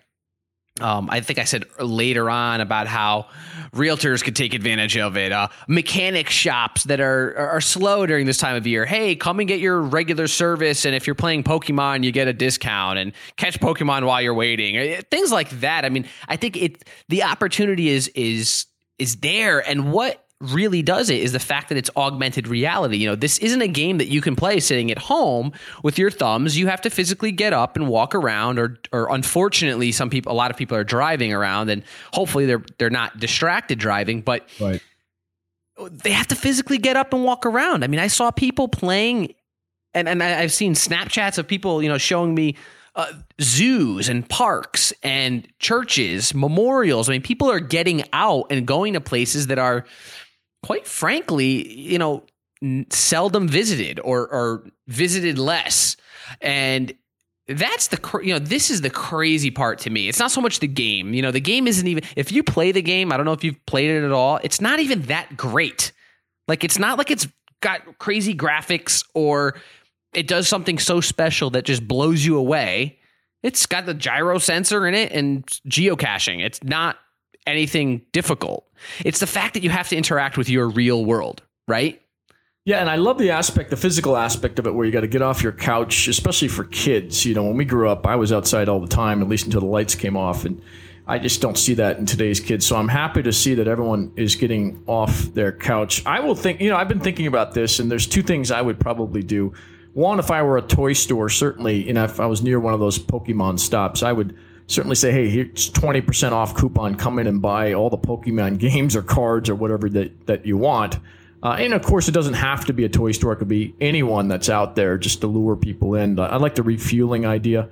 um, 0.81 1.09
I 1.11 1.21
think 1.21 1.39
I 1.39 1.45
said 1.45 1.65
later 1.79 2.29
on 2.29 2.61
about 2.61 2.87
how 2.87 3.27
realtors 3.73 4.23
could 4.23 4.37
take 4.37 4.55
advantage 4.55 4.97
of 4.97 5.17
it. 5.17 5.33
Uh, 5.33 5.49
mechanic 5.69 6.29
shops 6.29 6.85
that 6.85 7.01
are, 7.01 7.37
are 7.37 7.61
slow 7.61 8.07
during 8.07 8.27
this 8.27 8.39
time 8.39 8.57
of 8.57 8.67
year. 8.67 8.85
Hey, 8.85 9.17
come 9.17 9.41
and 9.41 9.49
get 9.49 9.61
your 9.61 9.81
regular 9.81 10.27
service, 10.27 10.85
and 10.85 10.95
if 10.95 11.07
you're 11.07 11.15
playing 11.15 11.45
Pokemon, 11.45 12.05
you 12.05 12.13
get 12.13 12.29
a 12.29 12.33
discount. 12.33 12.99
And 12.99 13.13
catch 13.37 13.59
Pokemon 13.61 14.07
while 14.07 14.21
you're 14.21 14.35
waiting. 14.35 14.77
Uh, 14.77 15.01
things 15.11 15.33
like 15.33 15.51
that. 15.61 15.85
I 15.85 15.89
mean, 15.89 16.07
I 16.29 16.37
think 16.37 16.57
it 16.57 16.85
the 17.09 17.23
opportunity 17.23 17.89
is 17.89 18.09
is 18.09 18.67
is 18.99 19.17
there, 19.17 19.67
and 19.67 19.93
what 19.93 20.26
really 20.41 20.83
does 20.83 21.09
it 21.09 21.21
is 21.21 21.33
the 21.33 21.39
fact 21.41 21.71
that 21.71 21.79
it's 21.79 21.91
augmented 21.97 22.47
reality. 22.47 22.99
You 22.99 23.09
know, 23.09 23.15
this 23.15 23.39
isn't 23.39 23.63
a 23.63 23.69
game 23.69 23.99
that 23.99 24.09
you 24.09 24.21
can 24.21 24.37
play 24.37 24.61
sitting 24.61 24.91
at 24.91 24.99
home 24.99 25.53
with 25.83 25.99
your 25.99 26.11
thumbs. 26.11 26.59
You 26.59 26.67
have 26.67 26.83
to 26.83 26.91
physically 26.91 27.33
get 27.33 27.53
up 27.53 27.77
and 27.77 27.89
walk 27.89 28.15
around 28.15 28.59
or 28.59 28.79
or 28.93 29.13
unfortunately 29.15 29.93
some 29.93 30.11
people 30.11 30.33
a 30.33 30.35
lot 30.35 30.51
of 30.51 30.57
people 30.57 30.77
are 30.77 30.85
driving 30.85 31.33
around 31.33 31.71
and 31.71 31.83
hopefully 32.13 32.45
they're 32.45 32.63
they're 32.79 32.91
not 32.91 33.19
distracted 33.19 33.79
driving, 33.79 34.21
but 34.21 34.47
right. 34.61 34.83
they 35.91 36.13
have 36.13 36.27
to 36.29 36.35
physically 36.35 36.79
get 36.79 36.97
up 36.97 37.15
and 37.15 37.25
walk 37.25 37.47
around. 37.47 37.83
I 37.83 37.87
mean, 37.87 38.01
I 38.01 38.09
saw 38.09 38.31
people 38.31 38.69
playing 38.69 39.35
and 39.95 40.09
and 40.09 40.23
I've 40.23 40.53
seen 40.53 40.75
Snapchats 40.75 41.39
of 41.39 41.49
people, 41.49 41.83
you 41.83 41.89
know, 41.89 41.99
showing 41.99 42.35
me 42.35 42.57
uh, 42.95 43.13
zoos 43.41 44.09
and 44.09 44.29
parks 44.29 44.93
and 45.03 45.47
churches, 45.59 46.35
memorials. 46.35 47.09
I 47.09 47.13
mean, 47.13 47.23
people 47.23 47.51
are 47.51 47.61
getting 47.61 48.05
out 48.13 48.47
and 48.51 48.67
going 48.67 48.95
to 48.95 49.01
places 49.01 49.49
that 49.49 49.59
are 49.59 49.85
quite 50.67 50.85
frankly, 50.85 51.79
you 51.79 51.97
know, 51.97 52.25
seldom 52.91 53.47
visited 53.47 54.01
or, 54.01 54.27
or 54.27 54.65
visited 54.89 55.39
less. 55.39 55.97
And 56.41 56.93
that's 57.47 57.87
the 57.87 58.21
you 58.25 58.33
know 58.33 58.41
this 58.41 58.73
is 58.73 58.81
the 58.81 58.91
crazy 58.91 59.53
part 59.53 59.79
to 59.81 59.91
me. 59.91 60.09
It's 60.09 60.19
not 60.19 60.33
so 60.33 60.41
much 60.41 60.59
the 60.59 60.67
game. 60.67 61.15
You 61.15 61.23
know, 61.23 61.31
the 61.31 61.39
game 61.39 61.69
isn't 61.69 61.87
even 61.87 62.03
if 62.17 62.33
you 62.33 62.43
play 62.43 62.73
the 62.73 62.83
game, 62.83 63.13
I 63.13 63.17
don't 63.17 63.25
know 63.25 63.33
if 63.33 63.45
you've 63.45 63.65
played 63.67 63.91
it 63.91 64.05
at 64.05 64.11
all. 64.11 64.41
It's 64.43 64.61
not 64.61 64.81
even 64.81 65.03
that 65.03 65.37
great. 65.37 65.93
Like 66.49 66.65
it's 66.65 66.81
not 66.81 66.99
like 66.99 67.13
it's 67.13 67.29
got 67.61 68.01
crazy 68.01 68.35
graphics 68.35 69.05
or 69.15 69.55
it 70.15 70.27
does 70.27 70.49
something 70.49 70.81
so 70.81 71.01
special 71.01 71.51
that 71.51 71.65
just 71.65 71.87
blows 71.87 72.25
you 72.25 72.37
away. 72.37 72.99
It's 73.45 73.67
got 73.67 73.87
the 73.87 73.95
gyro 73.95 74.39
sensor 74.39 74.85
in 74.89 74.95
it 74.95 75.13
and 75.13 75.47
geocaching. 75.69 76.45
It's 76.45 76.61
not 76.65 76.97
anything 77.47 78.03
difficult. 78.13 78.67
It's 79.05 79.21
the 79.21 79.27
fact 79.27 79.55
that 79.55 79.63
you 79.63 79.71
have 79.71 79.89
to 79.89 79.97
interact 79.97 80.37
with 80.37 80.49
your 80.49 80.69
real 80.69 81.05
world, 81.05 81.43
right? 81.69 82.03
Yeah, 82.65 82.81
and 82.81 82.91
I 82.91 82.97
love 82.97 83.19
the 83.19 83.31
aspect, 83.31 83.71
the 83.71 83.77
physical 83.77 84.17
aspect 84.17 84.59
of 84.59 84.67
it, 84.67 84.75
where 84.75 84.85
you 84.85 84.91
got 84.91 85.03
to 85.03 85.07
get 85.07 85.23
off 85.23 85.41
your 85.41 85.53
couch, 85.53 86.09
especially 86.09 86.49
for 86.49 86.65
kids. 86.65 87.25
You 87.25 87.35
know, 87.35 87.45
when 87.45 87.57
we 87.57 87.65
grew 87.65 87.89
up, 87.89 88.07
I 88.09 88.17
was 88.17 88.33
outside 88.33 88.69
all 88.69 88.81
the 88.81 88.89
time, 88.89 89.23
at 89.23 89.29
least 89.29 89.47
until 89.47 89.61
the 89.61 89.67
lights 89.67 89.95
came 89.95 90.17
off, 90.17 90.45
and 90.45 90.61
I 91.07 91.21
just 91.21 91.41
don't 91.41 91.57
see 91.57 91.75
that 91.75 91.99
in 91.99 92.07
today's 92.07 92.41
kids. 92.41 92.67
So 92.67 92.75
I'm 92.75 92.89
happy 92.89 93.23
to 93.23 93.33
see 93.33 93.55
that 93.55 93.69
everyone 93.69 94.13
is 94.17 94.35
getting 94.35 94.83
off 94.89 95.17
their 95.33 95.53
couch. 95.53 96.05
I 96.05 96.19
will 96.19 96.35
think, 96.35 96.61
you 96.61 96.69
know, 96.69 96.77
I've 96.77 96.89
been 96.89 96.99
thinking 96.99 97.29
about 97.29 97.55
this, 97.55 97.79
and 97.79 97.89
there's 97.89 98.09
two 98.09 98.23
things 98.23 98.51
I 98.51 98.63
would 98.63 98.81
probably 98.81 99.23
do. 99.23 99.53
One, 99.93 100.19
if 100.19 100.33
I 100.33 100.43
were 100.43 100.59
a 100.59 100.63
toy 100.63 100.93
store, 100.95 101.29
certainly, 101.29 101.87
you 101.87 101.93
know, 101.93 102.03
if 102.03 102.19
I 102.19 102.27
was 102.27 102.43
near 102.43 102.59
one 102.59 102.75
of 102.75 102.81
those 102.81 102.99
Pokemon 102.99 103.61
stops, 103.61 104.03
I 104.03 104.13
would 104.13 104.37
certainly 104.67 104.97
say, 104.97 105.13
hey, 105.13 105.29
here's 105.29 105.71
20% 105.71 106.33
off 106.33 106.55
coupon. 106.55 106.97
Come 106.97 107.19
in 107.19 107.27
and 107.27 107.41
buy 107.41 107.73
all 107.73 107.91
the 107.91 107.99
Pokemon 107.99 108.59
games 108.61 108.97
or 108.97 109.03
cards 109.03 109.49
or 109.49 109.55
whatever 109.55 109.89
that, 109.91 110.27
that 110.27 110.47
you 110.47 110.57
want. 110.57 110.99
Uh, 111.43 111.51
and 111.59 111.75
of 111.75 111.83
course, 111.83 112.09
it 112.09 112.13
doesn't 112.13 112.35
have 112.35 112.65
to 112.65 112.73
be 112.73 112.85
a 112.85 112.89
toy 112.89 113.13
store. 113.13 113.33
It 113.33 113.37
could 113.37 113.49
be 113.49 113.75
anyone 113.81 114.29
that's 114.29 114.49
out 114.49 114.75
there 114.75 114.99
just 114.99 115.21
to 115.21 115.27
lure 115.27 115.55
people 115.55 115.95
in. 115.95 116.19
I 116.19 116.37
like 116.37 116.55
the 116.55 116.63
refueling 116.63 117.27
idea. 117.27 117.69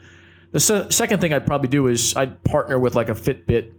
The 0.52 0.60
se- 0.60 0.90
second 0.90 1.20
thing 1.20 1.32
I'd 1.32 1.46
probably 1.46 1.68
do 1.68 1.88
is 1.88 2.14
I'd 2.14 2.44
partner 2.44 2.78
with 2.78 2.94
like 2.94 3.08
a 3.08 3.14
Fitbit, 3.14 3.72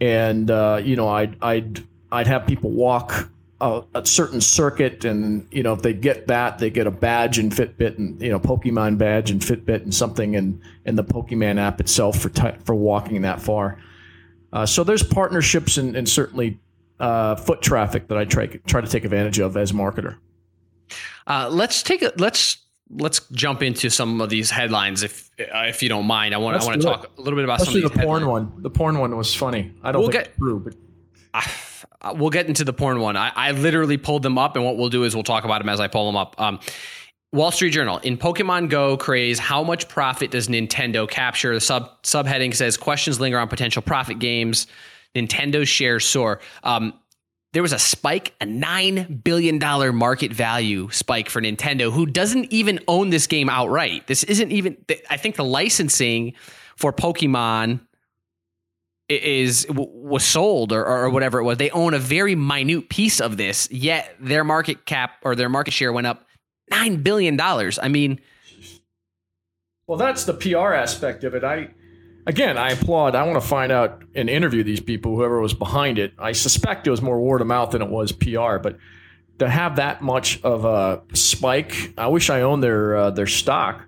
and 0.00 0.50
uh, 0.50 0.82
you 0.84 0.96
know 0.96 1.08
I'd 1.08 1.36
I'd 1.40 1.82
I'd 2.12 2.26
have 2.26 2.46
people 2.46 2.70
walk 2.70 3.30
a, 3.60 3.82
a, 3.94 4.06
certain 4.06 4.40
circuit, 4.40 5.04
and 5.04 5.46
you 5.50 5.62
know 5.62 5.72
if 5.72 5.82
they 5.82 5.92
get 5.92 6.28
that, 6.28 6.58
they 6.58 6.70
get 6.70 6.86
a 6.86 6.90
badge 6.90 7.38
in 7.38 7.50
Fitbit, 7.50 7.98
and 7.98 8.20
you 8.20 8.30
know 8.30 8.38
Pokemon 8.38 8.98
badge 8.98 9.30
and 9.30 9.40
Fitbit, 9.40 9.82
and 9.82 9.94
something 9.94 10.34
in 10.34 10.62
in 10.84 10.94
the 10.94 11.04
Pokemon 11.04 11.58
app 11.58 11.80
itself 11.80 12.18
for 12.18 12.28
t- 12.28 12.58
for 12.64 12.74
walking 12.74 13.22
that 13.22 13.42
far. 13.42 13.78
Uh, 14.52 14.64
so 14.64 14.84
there's 14.84 15.02
partnerships 15.02 15.76
and, 15.76 15.96
and 15.96 16.08
certainly 16.08 16.58
uh, 17.00 17.36
foot 17.36 17.60
traffic 17.60 18.08
that 18.08 18.18
I 18.18 18.24
try 18.24 18.46
try 18.46 18.80
to 18.80 18.88
take 18.88 19.04
advantage 19.04 19.38
of 19.38 19.56
as 19.56 19.72
marketer. 19.72 20.16
Uh, 21.26 21.48
let's 21.50 21.82
take 21.82 22.02
a 22.02 22.12
let's 22.16 22.58
let's 22.90 23.20
jump 23.32 23.62
into 23.62 23.90
some 23.90 24.20
of 24.20 24.30
these 24.30 24.50
headlines 24.50 25.02
if 25.02 25.30
uh, 25.40 25.64
if 25.66 25.82
you 25.82 25.88
don't 25.88 26.06
mind. 26.06 26.34
I 26.34 26.38
want 26.38 26.62
I 26.62 26.64
want 26.64 26.80
to 26.80 26.86
talk 26.86 27.10
a 27.18 27.20
little 27.20 27.36
bit 27.36 27.44
about 27.44 27.60
Especially 27.60 27.82
some 27.82 27.90
of 27.90 27.96
the 27.96 28.02
porn 28.04 28.22
headlines. 28.22 28.52
one. 28.52 28.62
The 28.62 28.70
porn 28.70 28.98
one 28.98 29.16
was 29.16 29.34
funny. 29.34 29.74
I 29.82 29.92
don't 29.92 30.02
we'll 30.02 30.10
think 30.10 30.24
get, 30.24 30.28
it's 30.28 30.38
true, 30.38 30.60
but. 30.60 30.74
Uh, 31.34 32.14
we'll 32.14 32.30
get 32.30 32.46
into 32.46 32.64
the 32.64 32.72
porn 32.72 33.00
one. 33.00 33.16
I, 33.16 33.32
I, 33.34 33.50
literally 33.52 33.96
pulled 33.96 34.22
them 34.22 34.38
up, 34.38 34.56
and 34.56 34.64
what 34.64 34.76
we'll 34.76 34.88
do 34.88 35.04
is 35.04 35.14
we'll 35.14 35.24
talk 35.24 35.44
about 35.44 35.60
them 35.60 35.68
as 35.68 35.80
I 35.80 35.88
pull 35.88 36.06
them 36.06 36.16
up. 36.16 36.40
Um, 36.40 36.60
Wall 37.32 37.50
Street 37.50 37.70
Journal 37.70 37.98
in 37.98 38.16
Pokemon 38.16 38.70
Go 38.70 38.96
craze, 38.96 39.38
how 39.38 39.62
much 39.62 39.88
profit 39.88 40.30
does 40.30 40.48
Nintendo 40.48 41.08
capture? 41.08 41.54
The 41.54 41.60
sub 41.60 42.02
subheading 42.02 42.54
says 42.54 42.76
questions 42.76 43.20
linger 43.20 43.38
on 43.38 43.48
potential 43.48 43.82
profit 43.82 44.18
games. 44.18 44.66
Nintendo 45.14 45.66
shares 45.66 46.04
soar. 46.04 46.40
Um, 46.62 46.94
there 47.52 47.62
was 47.62 47.72
a 47.72 47.78
spike, 47.78 48.34
a 48.40 48.44
$9 48.44 49.24
billion 49.24 49.58
market 49.94 50.32
value 50.32 50.88
spike 50.90 51.30
for 51.30 51.40
Nintendo, 51.40 51.92
who 51.92 52.06
doesn't 52.06 52.52
even 52.52 52.78
own 52.88 53.10
this 53.10 53.26
game 53.26 53.48
outright. 53.48 54.06
This 54.06 54.22
isn't 54.24 54.52
even, 54.52 54.76
I 55.08 55.16
think 55.16 55.36
the 55.36 55.44
licensing 55.44 56.34
for 56.76 56.92
Pokemon 56.92 57.80
is 59.08 59.66
was 59.70 60.24
sold 60.24 60.72
or, 60.72 60.84
or 60.86 61.10
whatever 61.10 61.38
it 61.38 61.44
was. 61.44 61.58
They 61.58 61.70
own 61.70 61.94
a 61.94 61.98
very 61.98 62.34
minute 62.34 62.88
piece 62.88 63.20
of 63.20 63.36
this, 63.36 63.70
yet 63.70 64.14
their 64.20 64.44
market 64.44 64.84
cap 64.84 65.12
or 65.22 65.34
their 65.34 65.48
market 65.48 65.72
share 65.72 65.92
went 65.92 66.06
up 66.06 66.26
$9 66.70 67.02
billion. 67.02 67.40
I 67.40 67.88
mean, 67.88 68.20
well, 69.86 69.98
that's 69.98 70.24
the 70.24 70.34
PR 70.34 70.74
aspect 70.74 71.24
of 71.24 71.34
it. 71.34 71.42
I, 71.42 71.70
again, 72.26 72.58
I 72.58 72.72
applaud. 72.72 73.14
I 73.14 73.24
want 73.24 73.40
to 73.40 73.48
find 73.48 73.72
out 73.72 74.02
and 74.14 74.28
interview 74.28 74.62
these 74.62 74.80
people, 74.80 75.16
whoever 75.16 75.40
was 75.40 75.54
behind 75.54 75.98
it. 75.98 76.12
I 76.18 76.32
suspect 76.32 76.86
it 76.86 76.90
was 76.90 77.00
more 77.00 77.18
word 77.18 77.40
of 77.40 77.46
mouth 77.46 77.70
than 77.70 77.80
it 77.80 77.88
was 77.88 78.12
PR, 78.12 78.58
but 78.58 78.76
to 79.38 79.48
have 79.48 79.76
that 79.76 80.02
much 80.02 80.42
of 80.42 80.64
a 80.64 81.02
spike, 81.14 81.94
I 81.96 82.08
wish 82.08 82.28
I 82.28 82.42
owned 82.42 82.62
their 82.62 82.96
uh, 82.96 83.10
their 83.10 83.26
stock, 83.26 83.82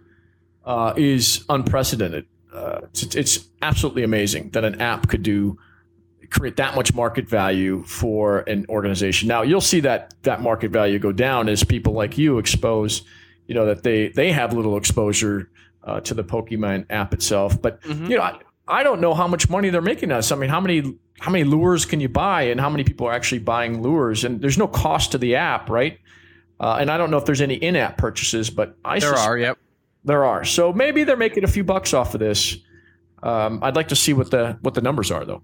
uh, 0.64 0.94
is 0.96 1.44
unprecedented. 1.48 2.26
Uh, 2.52 2.80
it's, 2.84 3.14
it's, 3.14 3.46
absolutely 3.62 4.02
amazing 4.02 4.48
that 4.50 4.64
an 4.64 4.80
app 4.80 5.06
could 5.08 5.22
do 5.22 5.58
create 6.30 6.56
that 6.56 6.74
much 6.74 6.94
market 6.94 7.28
value 7.28 7.82
for 7.84 8.38
an 8.40 8.64
organization. 8.68 9.28
Now 9.28 9.42
you'll 9.42 9.60
see 9.60 9.80
that 9.80 10.14
that 10.22 10.40
market 10.40 10.70
value 10.70 10.98
go 10.98 11.12
down 11.12 11.48
as 11.48 11.62
people 11.62 11.92
like 11.92 12.16
you 12.16 12.38
expose, 12.38 13.02
you 13.46 13.54
know, 13.54 13.66
that 13.66 13.82
they 13.82 14.08
they 14.08 14.32
have 14.32 14.52
little 14.52 14.76
exposure 14.76 15.50
uh, 15.84 16.00
to 16.00 16.14
the 16.14 16.24
Pokemon 16.24 16.86
app 16.90 17.12
itself. 17.12 17.60
But 17.60 17.82
mm-hmm. 17.82 18.06
you 18.06 18.16
know, 18.16 18.22
I, 18.22 18.38
I 18.66 18.82
don't 18.82 19.00
know 19.00 19.14
how 19.14 19.26
much 19.26 19.50
money 19.50 19.70
they're 19.70 19.82
making 19.82 20.12
us. 20.12 20.32
I 20.32 20.36
mean, 20.36 20.50
how 20.50 20.60
many 20.60 20.96
how 21.18 21.30
many 21.30 21.44
lures 21.44 21.84
can 21.84 22.00
you 22.00 22.08
buy, 22.08 22.42
and 22.42 22.60
how 22.60 22.70
many 22.70 22.84
people 22.84 23.06
are 23.06 23.12
actually 23.12 23.40
buying 23.40 23.82
lures? 23.82 24.24
And 24.24 24.40
there's 24.40 24.56
no 24.56 24.68
cost 24.68 25.12
to 25.12 25.18
the 25.18 25.36
app, 25.36 25.68
right? 25.68 25.98
Uh, 26.58 26.78
and 26.80 26.90
I 26.90 26.98
don't 26.98 27.10
know 27.10 27.16
if 27.16 27.24
there's 27.24 27.40
any 27.40 27.54
in-app 27.54 27.96
purchases, 27.96 28.50
but 28.50 28.76
I 28.84 28.98
there 29.00 29.14
are. 29.14 29.36
Yep, 29.36 29.58
there 30.04 30.24
are. 30.24 30.44
So 30.44 30.72
maybe 30.72 31.04
they're 31.04 31.16
making 31.16 31.44
a 31.44 31.48
few 31.48 31.64
bucks 31.64 31.94
off 31.94 32.14
of 32.14 32.20
this. 32.20 32.56
Um, 33.22 33.60
I'd 33.62 33.76
like 33.76 33.88
to 33.88 33.96
see 33.96 34.12
what 34.12 34.30
the 34.30 34.58
what 34.62 34.74
the 34.74 34.80
numbers 34.80 35.10
are, 35.10 35.24
though. 35.24 35.42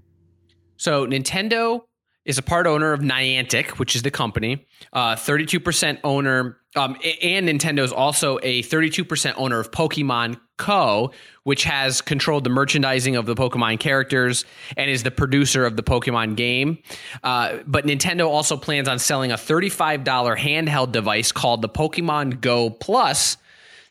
So 0.77 1.07
Nintendo 1.07 1.83
is 2.27 2.39
a 2.39 2.43
part 2.43 2.67
owner 2.67 2.93
of 2.93 3.01
Niantic, 3.01 3.79
which 3.79 3.95
is 3.95 4.03
the 4.03 4.11
company. 4.11 4.67
Uh, 4.93 5.15
32% 5.15 6.01
owner, 6.03 6.59
um, 6.75 6.97
and 7.23 7.49
Nintendo 7.49 7.85
is 7.85 7.93
also 7.93 8.39
a 8.43 8.63
32% 8.65 9.35
owner 9.37 9.61
of 9.61 9.71
Pokemon 9.71 10.39
Co., 10.59 11.13
which 11.45 11.63
has 11.63 12.01
controlled 12.01 12.43
the 12.43 12.51
merchandising 12.51 13.15
of 13.15 13.27
the 13.27 13.37
Pokemon 13.37 13.79
characters 13.79 14.45
and 14.77 14.91
is 14.91 15.05
the 15.05 15.13
producer 15.13 15.65
of 15.65 15.77
the 15.77 15.85
Pokemon 15.85 16.35
game. 16.35 16.79
Uh, 17.23 17.59
but 17.65 17.87
Nintendo 17.87 18.27
also 18.27 18.57
plans 18.57 18.89
on 18.89 18.99
selling 18.99 19.31
a 19.31 19.37
$35 19.37 20.05
handheld 20.37 20.91
device 20.91 21.31
called 21.31 21.63
the 21.63 21.69
Pokemon 21.69 22.41
Go 22.41 22.71
Plus 22.71 23.37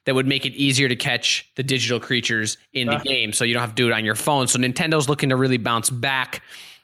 that 0.05 0.15
would 0.15 0.27
make 0.27 0.45
it 0.45 0.53
easier 0.53 0.87
to 0.87 0.95
catch 0.95 1.49
the 1.55 1.63
digital 1.63 1.99
creatures 1.99 2.57
in 2.73 2.87
the 2.87 2.95
uh. 2.95 3.01
game 3.03 3.33
so 3.33 3.43
you 3.43 3.53
don't 3.53 3.61
have 3.61 3.71
to 3.71 3.75
do 3.75 3.87
it 3.87 3.93
on 3.93 4.05
your 4.05 4.15
phone. 4.15 4.47
So 4.47 4.59
Nintendo's 4.59 5.09
looking 5.09 5.29
to 5.29 5.35
really 5.35 5.57
bounce 5.57 5.89
back 5.89 6.41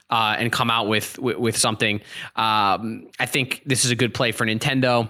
uh, 0.09 0.35
and 0.37 0.51
come 0.51 0.69
out 0.69 0.87
with 0.87 1.17
with, 1.19 1.37
with 1.37 1.57
something. 1.57 2.01
Um, 2.35 3.07
I 3.19 3.25
think 3.25 3.61
this 3.65 3.85
is 3.85 3.91
a 3.91 3.95
good 3.95 4.13
play 4.13 4.31
for 4.31 4.45
Nintendo. 4.45 5.09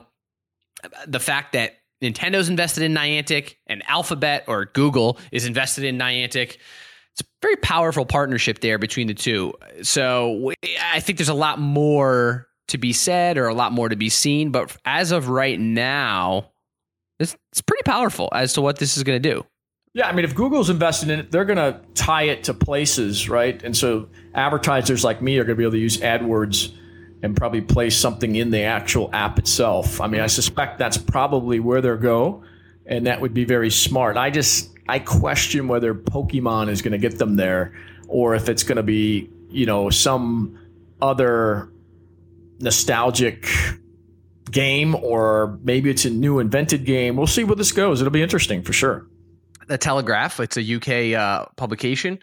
The 1.08 1.20
fact 1.20 1.54
that 1.54 1.78
Nintendo's 2.02 2.50
invested 2.50 2.84
in 2.84 2.94
Niantic 2.94 3.56
and 3.68 3.84
Alphabet 3.88 4.46
or 4.48 4.66
Google 4.66 5.20
is 5.32 5.46
invested 5.46 5.84
in 5.84 5.98
Niantic. 5.98 6.58
It's 7.14 7.22
a 7.22 7.26
very 7.42 7.58
powerful 7.58 8.06
partnership 8.06 8.60
there 8.60 8.80
between 8.80 9.08
the 9.08 9.14
two. 9.14 9.54
So 9.84 10.54
I 10.92 11.00
think 11.00 11.18
there's 11.18 11.30
a 11.30 11.34
lot 11.34 11.60
more 11.60 12.48
to 12.70 12.78
be 12.78 12.94
said 12.94 13.38
or 13.38 13.48
a 13.48 13.54
lot 13.54 13.74
more 13.74 13.90
to 13.90 13.96
be 13.96 14.10
seen. 14.10 14.52
But 14.52 14.76
as 14.86 15.12
of 15.12 15.30
right 15.30 15.60
now, 15.60 16.51
it's, 17.22 17.36
it's 17.52 17.62
pretty 17.62 17.84
powerful 17.84 18.30
as 18.34 18.54
to 18.54 18.62
what 18.62 18.80
this 18.80 18.98
is 18.98 19.04
going 19.04 19.22
to 19.22 19.30
do. 19.30 19.46
Yeah, 19.94 20.08
I 20.08 20.14
mean, 20.14 20.24
if 20.24 20.36
Google's 20.36 20.70
invested 20.70 21.10
in 21.10 21.20
it, 21.20 21.32
they're 21.32 21.46
going 21.46 21.58
to 21.58 21.82
tie 21.94 22.24
it 22.24 22.46
to 22.46 22.54
places, 22.54 23.28
right? 23.28 23.62
And 23.62 23.76
so 23.76 24.08
advertisers 24.34 25.04
like 25.04 25.22
me 25.22 25.38
are 25.38 25.44
going 25.44 25.56
to 25.56 25.58
be 25.58 25.64
able 25.64 25.74
to 25.74 25.80
use 25.80 25.98
AdWords 25.98 26.74
and 27.24 27.36
probably 27.36 27.62
place 27.62 27.96
something 27.98 28.36
in 28.36 28.52
the 28.52 28.62
actual 28.62 29.10
app 29.14 29.38
itself. 29.38 30.00
I 30.00 30.08
mean, 30.08 30.22
I 30.22 30.28
suspect 30.28 30.80
that's 30.80 30.98
probably 30.98 31.60
where 31.60 31.82
they'll 31.82 31.98
go, 31.98 32.44
and 32.86 33.06
that 33.06 33.20
would 33.20 33.34
be 33.34 33.44
very 33.44 33.70
smart. 33.70 34.18
I 34.18 34.30
just 34.30 34.72
I 34.88 35.00
question 35.00 35.68
whether 35.68 35.94
Pokemon 35.94 36.70
is 36.70 36.82
going 36.82 36.94
to 36.94 36.98
get 36.98 37.20
them 37.20 37.36
there, 37.36 37.74
or 38.08 38.34
if 38.34 38.50
it's 38.50 38.64
going 38.64 38.78
to 38.78 38.84
be 38.84 39.30
you 39.50 39.66
know 39.66 39.90
some 39.90 40.58
other 41.02 41.72
nostalgic 42.60 43.46
game, 44.52 44.96
or 44.96 45.60
maybe 45.64 45.90
it's 45.90 46.06
a 46.06 46.10
new 46.10 46.40
invented 46.40 46.86
game. 46.86 47.16
We'll 47.16 47.28
see 47.28 47.44
where 47.44 47.56
this 47.56 47.72
goes. 47.72 48.02
It'll 48.02 48.12
be 48.12 48.22
interesting 48.22 48.62
for 48.62 48.74
sure 48.74 49.08
the 49.68 49.78
Telegraph. 49.78 50.40
It's 50.40 50.58
a 50.58 50.76
UK 50.76 51.18
uh, 51.18 51.46
publication. 51.56 52.20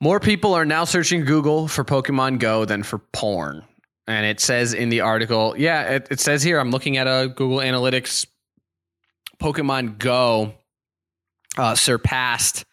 More 0.00 0.20
people 0.20 0.54
are 0.54 0.64
now 0.64 0.84
searching 0.84 1.24
Google 1.24 1.66
for 1.66 1.84
Pokemon 1.84 2.38
Go 2.38 2.64
than 2.64 2.84
for 2.84 2.98
porn. 2.98 3.64
And 4.06 4.24
it 4.24 4.40
says 4.40 4.72
in 4.72 4.88
the 4.88 5.00
article, 5.00 5.54
yeah, 5.58 5.82
it, 5.94 6.08
it 6.10 6.20
says 6.20 6.42
here, 6.42 6.58
I'm 6.58 6.70
looking 6.70 6.96
at 6.96 7.06
a 7.06 7.28
Google 7.28 7.58
Analytics 7.58 8.26
Pokemon 9.42 9.98
Go 9.98 10.54
uh, 11.56 11.74
surpassed 11.74 12.64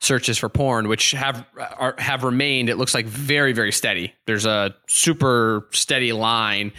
searches 0.00 0.38
for 0.38 0.48
porn, 0.48 0.88
which 0.88 1.10
have 1.12 1.44
are, 1.58 1.94
have 1.98 2.24
remained. 2.24 2.70
It 2.70 2.76
looks 2.76 2.94
like 2.94 3.06
very 3.06 3.52
very 3.52 3.72
steady. 3.72 4.14
There's 4.26 4.46
a 4.46 4.74
super 4.88 5.68
steady 5.72 6.12
line. 6.12 6.72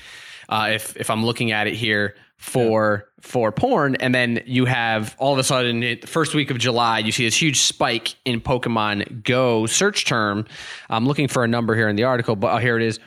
Uh, 0.52 0.72
if 0.74 0.96
if 0.98 1.10
I'm 1.10 1.26
looking 1.26 1.52
at 1.52 1.66
it 1.66 1.74
here, 1.74 2.16
for 2.42 3.08
for 3.20 3.52
porn 3.52 3.96
and 3.98 4.16
then 4.16 4.42
you 4.48 4.66
have 4.66 5.16
all 5.20 5.32
of 5.32 5.38
a 5.38 5.44
sudden 5.44 5.82
the 5.82 5.96
first 6.08 6.34
week 6.34 6.50
of 6.50 6.58
july 6.58 6.98
you 6.98 7.12
see 7.12 7.24
this 7.24 7.40
huge 7.40 7.60
spike 7.60 8.16
in 8.26 8.42
pokemon 8.42 9.24
go 9.24 9.68
search 9.68 10.06
term. 10.06 10.44
I'm 10.90 11.06
looking 11.06 11.28
for 11.28 11.44
a 11.44 11.48
number 11.48 11.76
here 11.76 11.88
in 11.88 11.96
the 11.96 12.04
article 12.04 12.36
but 12.36 12.56
oh, 12.56 12.58
here 12.58 12.78
it 12.78 12.84
is. 12.84 13.00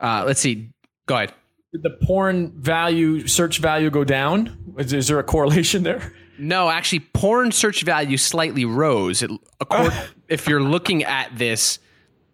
Uh, 0.00 0.24
let's 0.26 0.40
see. 0.40 0.72
Go 1.06 1.14
ahead. 1.14 1.32
Did 1.72 1.84
the 1.84 1.96
porn 2.04 2.50
value 2.60 3.28
search 3.28 3.58
value 3.58 3.90
go 3.90 4.02
down? 4.02 4.58
Is, 4.76 4.92
is 4.92 5.06
there 5.06 5.20
a 5.20 5.24
correlation 5.24 5.84
there? 5.84 6.12
No 6.36 6.68
actually 6.68 7.00
porn 7.00 7.52
search 7.52 7.84
value 7.84 8.16
slightly 8.16 8.64
rose. 8.64 9.22
It, 9.22 9.30
if 10.28 10.48
you're 10.48 10.62
looking 10.62 11.04
at 11.04 11.38
this 11.38 11.78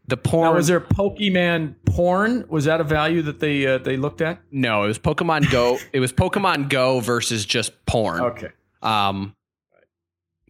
the 0.09 0.16
porn. 0.16 0.45
Now, 0.45 0.55
was 0.55 0.69
there 0.69 0.81
Pokemon 0.81 1.75
porn? 1.85 2.47
Was 2.49 2.64
that 2.66 2.81
a 2.81 2.85
value 2.85 3.23
that 3.23 3.40
they 3.40 3.66
uh, 3.66 3.79
they 3.79 3.97
looked 3.97 4.21
at? 4.21 4.40
No, 4.51 4.85
it 4.85 4.88
was 4.88 4.99
Pokemon 4.99 5.51
Go. 5.51 5.79
it 5.92 6.01
was 6.01 6.12
Pokemon 6.12 6.69
Go 6.69 7.01
versus 7.01 7.45
just 7.45 7.73
porn. 7.87 8.21
Okay. 8.21 8.49
Um, 8.83 9.35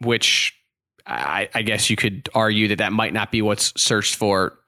which 0.02 0.54
I, 1.06 1.48
I 1.54 1.62
guess 1.62 1.88
you 1.88 1.96
could 1.96 2.28
argue 2.34 2.68
that 2.68 2.78
that 2.78 2.92
might 2.92 3.12
not 3.12 3.30
be 3.30 3.40
what's 3.40 3.72
searched 3.80 4.16
for 4.16 4.58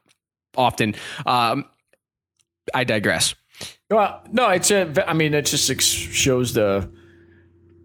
often. 0.57 0.95
Um, 1.27 1.67
I 2.75 2.85
digress. 2.85 3.35
Well, 3.91 4.23
no, 4.31 4.49
it's 4.51 4.71
a. 4.71 5.09
I 5.09 5.15
mean, 5.15 5.35
it 5.35 5.47
just 5.47 5.81
shows 5.83 6.55
the. 6.55 6.91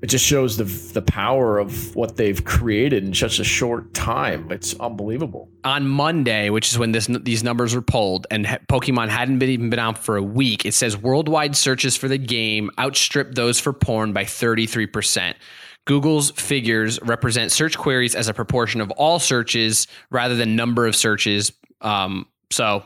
It 0.04 0.10
just 0.10 0.26
shows 0.26 0.58
the 0.58 0.66
the 0.66 1.02
power 1.02 1.60
of 1.60 1.96
what 1.96 2.18
they've 2.18 2.44
created 2.44 3.06
in 3.06 3.14
such 3.14 3.40
a 3.40 3.44
short 3.46 3.94
time. 3.94 4.52
It's 4.52 4.78
unbelievable. 4.78 5.50
On 5.64 5.88
Monday, 5.88 6.50
which 6.50 6.70
is 6.70 6.78
when 6.78 6.92
this 6.92 7.08
these 7.22 7.42
numbers 7.42 7.74
were 7.74 7.82
pulled, 7.82 8.28
and 8.30 8.46
Pokemon 8.46 9.08
hadn't 9.08 9.40
been 9.40 9.50
even 9.50 9.70
been 9.70 9.80
out 9.80 9.98
for 9.98 10.18
a 10.18 10.22
week, 10.22 10.66
it 10.66 10.74
says 10.74 10.98
worldwide 10.98 11.56
searches 11.56 11.96
for 11.96 12.10
the 12.10 12.18
game 12.18 12.70
outstripped 12.78 13.36
those 13.36 13.62
for 13.62 13.72
porn 13.72 14.12
by 14.12 14.26
thirty 14.26 14.68
three 14.68 14.88
percent. 14.88 15.38
Google's 15.86 16.32
figures 16.32 17.02
represent 17.04 17.54
search 17.54 17.78
queries 17.78 18.14
as 18.14 18.28
a 18.28 18.34
proportion 18.34 18.82
of 18.82 18.92
all 18.92 19.20
searches 19.20 19.88
rather 20.10 20.36
than 20.36 20.58
number 20.58 20.86
of 20.86 20.98
searches. 20.98 21.54
Um, 21.80 22.26
so, 22.52 22.86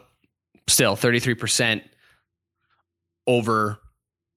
still 0.67 0.95
thirty 0.95 1.19
three 1.19 1.33
percent 1.33 1.81
over 3.25 3.79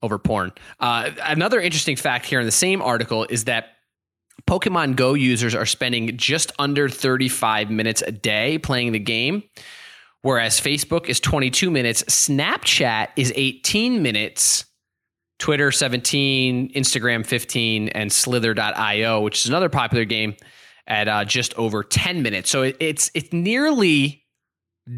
over 0.02 0.18
porn. 0.18 0.52
Uh, 0.78 1.10
another 1.22 1.60
interesting 1.60 1.96
fact 1.96 2.26
here 2.26 2.40
in 2.40 2.46
the 2.46 2.52
same 2.52 2.80
article 2.82 3.26
is 3.28 3.44
that 3.44 3.76
Pokemon 4.46 4.96
Go 4.96 5.14
users 5.14 5.54
are 5.54 5.66
spending 5.66 6.16
just 6.16 6.52
under 6.58 6.88
35 6.88 7.70
minutes 7.70 8.02
a 8.02 8.12
day 8.12 8.58
playing 8.58 8.92
the 8.92 8.98
game, 8.98 9.42
whereas 10.22 10.60
Facebook 10.60 11.06
is 11.08 11.20
22 11.20 11.70
minutes, 11.70 12.02
Snapchat 12.04 13.08
is 13.16 13.32
18 13.36 14.02
minutes, 14.02 14.64
Twitter 15.38 15.70
17, 15.70 16.72
Instagram 16.72 17.24
15, 17.24 17.88
and 17.90 18.12
Slither.io, 18.12 19.20
which 19.20 19.40
is 19.40 19.46
another 19.46 19.68
popular 19.68 20.04
game, 20.04 20.34
at 20.86 21.08
uh, 21.08 21.24
just 21.24 21.54
over 21.54 21.84
10 21.84 22.22
minutes. 22.22 22.50
So 22.50 22.62
it, 22.62 22.76
it's 22.80 23.10
it's 23.14 23.32
nearly 23.32 24.24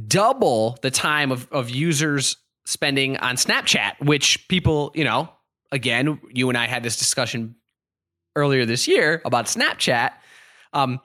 double 0.07 0.79
the 0.83 0.91
time 0.91 1.31
of, 1.31 1.49
of 1.53 1.69
users 1.69 2.37
spending 2.73 3.19
on 3.19 3.37
Snapchat, 3.37 4.01
which 4.01 4.49
people, 4.49 4.91
you 4.95 5.05
know, 5.05 5.29
again, 5.71 6.21
you 6.33 6.49
and 6.49 6.57
I 6.57 6.67
had 6.67 6.83
this 6.83 6.97
discussion 6.97 7.55
earlier 8.35 8.65
this 8.65 8.89
year 8.89 9.21
about 9.25 9.45
Snapchat. 9.45 10.13
Um, 10.73 11.01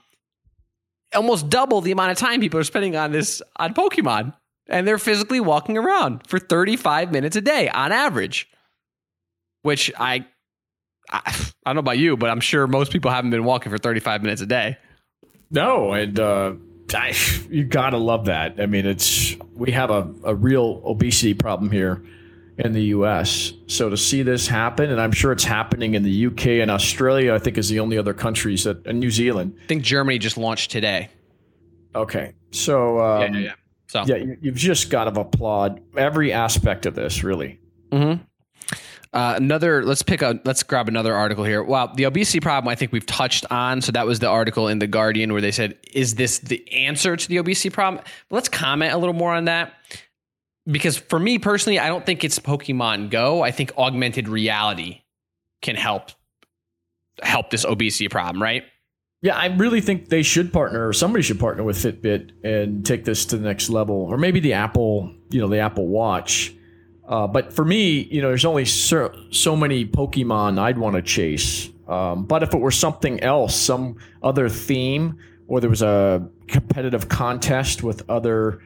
almost 1.13 1.49
double 1.49 1.81
the 1.81 1.91
amount 1.91 2.11
of 2.11 2.17
time 2.17 2.39
people 2.39 2.59
are 2.59 2.63
spending 2.63 2.95
on 2.95 3.11
this 3.11 3.41
on 3.57 3.73
Pokemon, 3.73 4.33
and 4.69 4.87
they're 4.87 4.97
physically 4.97 5.41
walking 5.41 5.77
around 5.77 6.25
for 6.27 6.39
35 6.39 7.11
minutes 7.11 7.35
a 7.35 7.41
day 7.41 7.69
on 7.69 7.91
average. 7.91 8.47
Which 9.63 9.91
I, 9.99 10.25
I, 11.09 11.21
I 11.65 11.73
don't 11.73 11.75
know 11.75 11.79
about 11.79 11.97
you, 11.97 12.15
but 12.15 12.29
I'm 12.29 12.39
sure 12.39 12.65
most 12.67 12.91
people 12.91 13.11
haven't 13.11 13.31
been 13.31 13.43
walking 13.43 13.69
for 13.69 13.77
35 13.77 14.23
minutes 14.23 14.41
a 14.41 14.45
day. 14.45 14.77
No, 15.51 15.91
and 15.91 16.17
uh, 16.17 16.53
I, 16.93 17.13
you 17.49 17.63
gotta 17.63 17.97
love 17.97 18.25
that. 18.25 18.59
I 18.59 18.65
mean, 18.65 18.85
it's 18.85 19.35
we 19.53 19.71
have 19.71 19.89
a, 19.89 20.09
a 20.23 20.35
real 20.35 20.81
obesity 20.85 21.33
problem 21.33 21.71
here 21.71 22.03
in 22.57 22.73
the 22.73 22.83
U.S. 22.85 23.53
So 23.67 23.89
to 23.89 23.97
see 23.97 24.23
this 24.23 24.47
happen, 24.47 24.89
and 24.89 24.99
I'm 24.99 25.11
sure 25.11 25.31
it's 25.31 25.43
happening 25.43 25.93
in 25.93 26.03
the 26.03 26.11
U.K. 26.11 26.61
and 26.61 26.71
Australia, 26.71 27.33
I 27.33 27.39
think 27.39 27.57
is 27.57 27.69
the 27.69 27.79
only 27.79 27.97
other 27.97 28.13
countries 28.13 28.63
that, 28.63 28.85
and 28.87 28.99
New 28.99 29.11
Zealand. 29.11 29.57
I 29.63 29.67
think 29.67 29.83
Germany 29.83 30.17
just 30.17 30.37
launched 30.37 30.71
today. 30.71 31.09
Okay, 31.93 32.33
so 32.51 32.99
um, 32.99 33.21
yeah, 33.21 33.39
yeah, 33.39 33.45
yeah. 33.45 33.53
So 33.87 34.03
yeah, 34.05 34.15
you, 34.15 34.37
have 34.45 34.55
just 34.55 34.89
got 34.89 35.05
to 35.05 35.19
applaud 35.19 35.81
every 35.95 36.33
aspect 36.33 36.85
of 36.85 36.95
this, 36.95 37.23
really. 37.23 37.59
Mm-hmm. 37.91 38.23
Uh, 39.13 39.35
another, 39.37 39.83
let's 39.83 40.03
pick 40.03 40.21
a, 40.21 40.39
let's 40.45 40.63
grab 40.63 40.87
another 40.87 41.13
article 41.13 41.43
here. 41.43 41.63
Well, 41.63 41.91
the 41.95 42.05
obesity 42.05 42.39
problem, 42.39 42.69
I 42.69 42.75
think 42.75 42.91
we've 42.91 43.05
touched 43.05 43.45
on. 43.49 43.81
So 43.81 43.91
that 43.93 44.05
was 44.05 44.19
the 44.19 44.27
article 44.27 44.67
in 44.67 44.79
the 44.79 44.87
Guardian 44.87 45.31
where 45.31 45.41
they 45.41 45.51
said, 45.51 45.77
"Is 45.93 46.15
this 46.15 46.39
the 46.39 46.71
answer 46.71 47.15
to 47.15 47.27
the 47.27 47.37
obesity 47.37 47.69
problem?" 47.69 48.03
But 48.29 48.35
let's 48.35 48.49
comment 48.49 48.93
a 48.93 48.97
little 48.97 49.13
more 49.13 49.33
on 49.33 49.45
that 49.45 49.73
because 50.69 50.97
for 50.97 51.19
me 51.19 51.39
personally, 51.39 51.79
I 51.79 51.87
don't 51.87 52.05
think 52.05 52.23
it's 52.23 52.39
Pokemon 52.39 53.09
Go. 53.09 53.41
I 53.41 53.51
think 53.51 53.71
augmented 53.77 54.27
reality 54.27 55.01
can 55.61 55.75
help 55.75 56.11
help 57.21 57.49
this 57.49 57.65
obesity 57.65 58.09
problem, 58.09 58.41
right? 58.41 58.63
Yeah, 59.21 59.35
I 59.35 59.47
really 59.47 59.81
think 59.81 60.09
they 60.09 60.21
should 60.21 60.53
partner, 60.53 60.87
or 60.87 60.93
somebody 60.93 61.23
should 61.23 61.39
partner 61.39 61.63
with 61.63 61.77
Fitbit 61.77 62.31
and 62.43 62.85
take 62.85 63.03
this 63.03 63.25
to 63.27 63.37
the 63.37 63.43
next 63.43 63.69
level, 63.69 63.95
or 63.95 64.17
maybe 64.17 64.39
the 64.39 64.53
Apple, 64.53 65.11
you 65.31 65.41
know, 65.41 65.47
the 65.47 65.57
Apple 65.57 65.87
Watch 65.87 66.53
uh, 67.07 67.25
but 67.25 67.53
for 67.53 67.63
me, 67.63 68.01
you 68.11 68.21
know, 68.21 68.27
there's 68.27 68.45
only 68.45 68.65
so, 68.65 69.13
so 69.31 69.55
many 69.55 69.85
Pokemon 69.85 70.59
I'd 70.59 70.77
want 70.77 70.95
to 70.95 71.01
chase. 71.01 71.69
Um, 71.87 72.25
but 72.25 72.43
if 72.43 72.53
it 72.53 72.59
were 72.59 72.71
something 72.71 73.21
else, 73.21 73.55
some 73.55 73.97
other 74.21 74.49
theme, 74.49 75.17
or 75.47 75.61
there 75.61 75.69
was 75.69 75.81
a 75.81 76.27
competitive 76.47 77.07
contest 77.07 77.81
with 77.81 78.09
other 78.09 78.61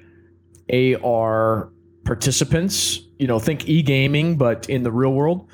AR 0.73 1.69
participants, 2.03 3.01
you 3.19 3.27
know, 3.27 3.37
think 3.37 3.69
e 3.69 3.83
gaming, 3.83 4.37
but 4.37 4.67
in 4.69 4.81
the 4.81 4.91
real 4.91 5.13
world, 5.13 5.47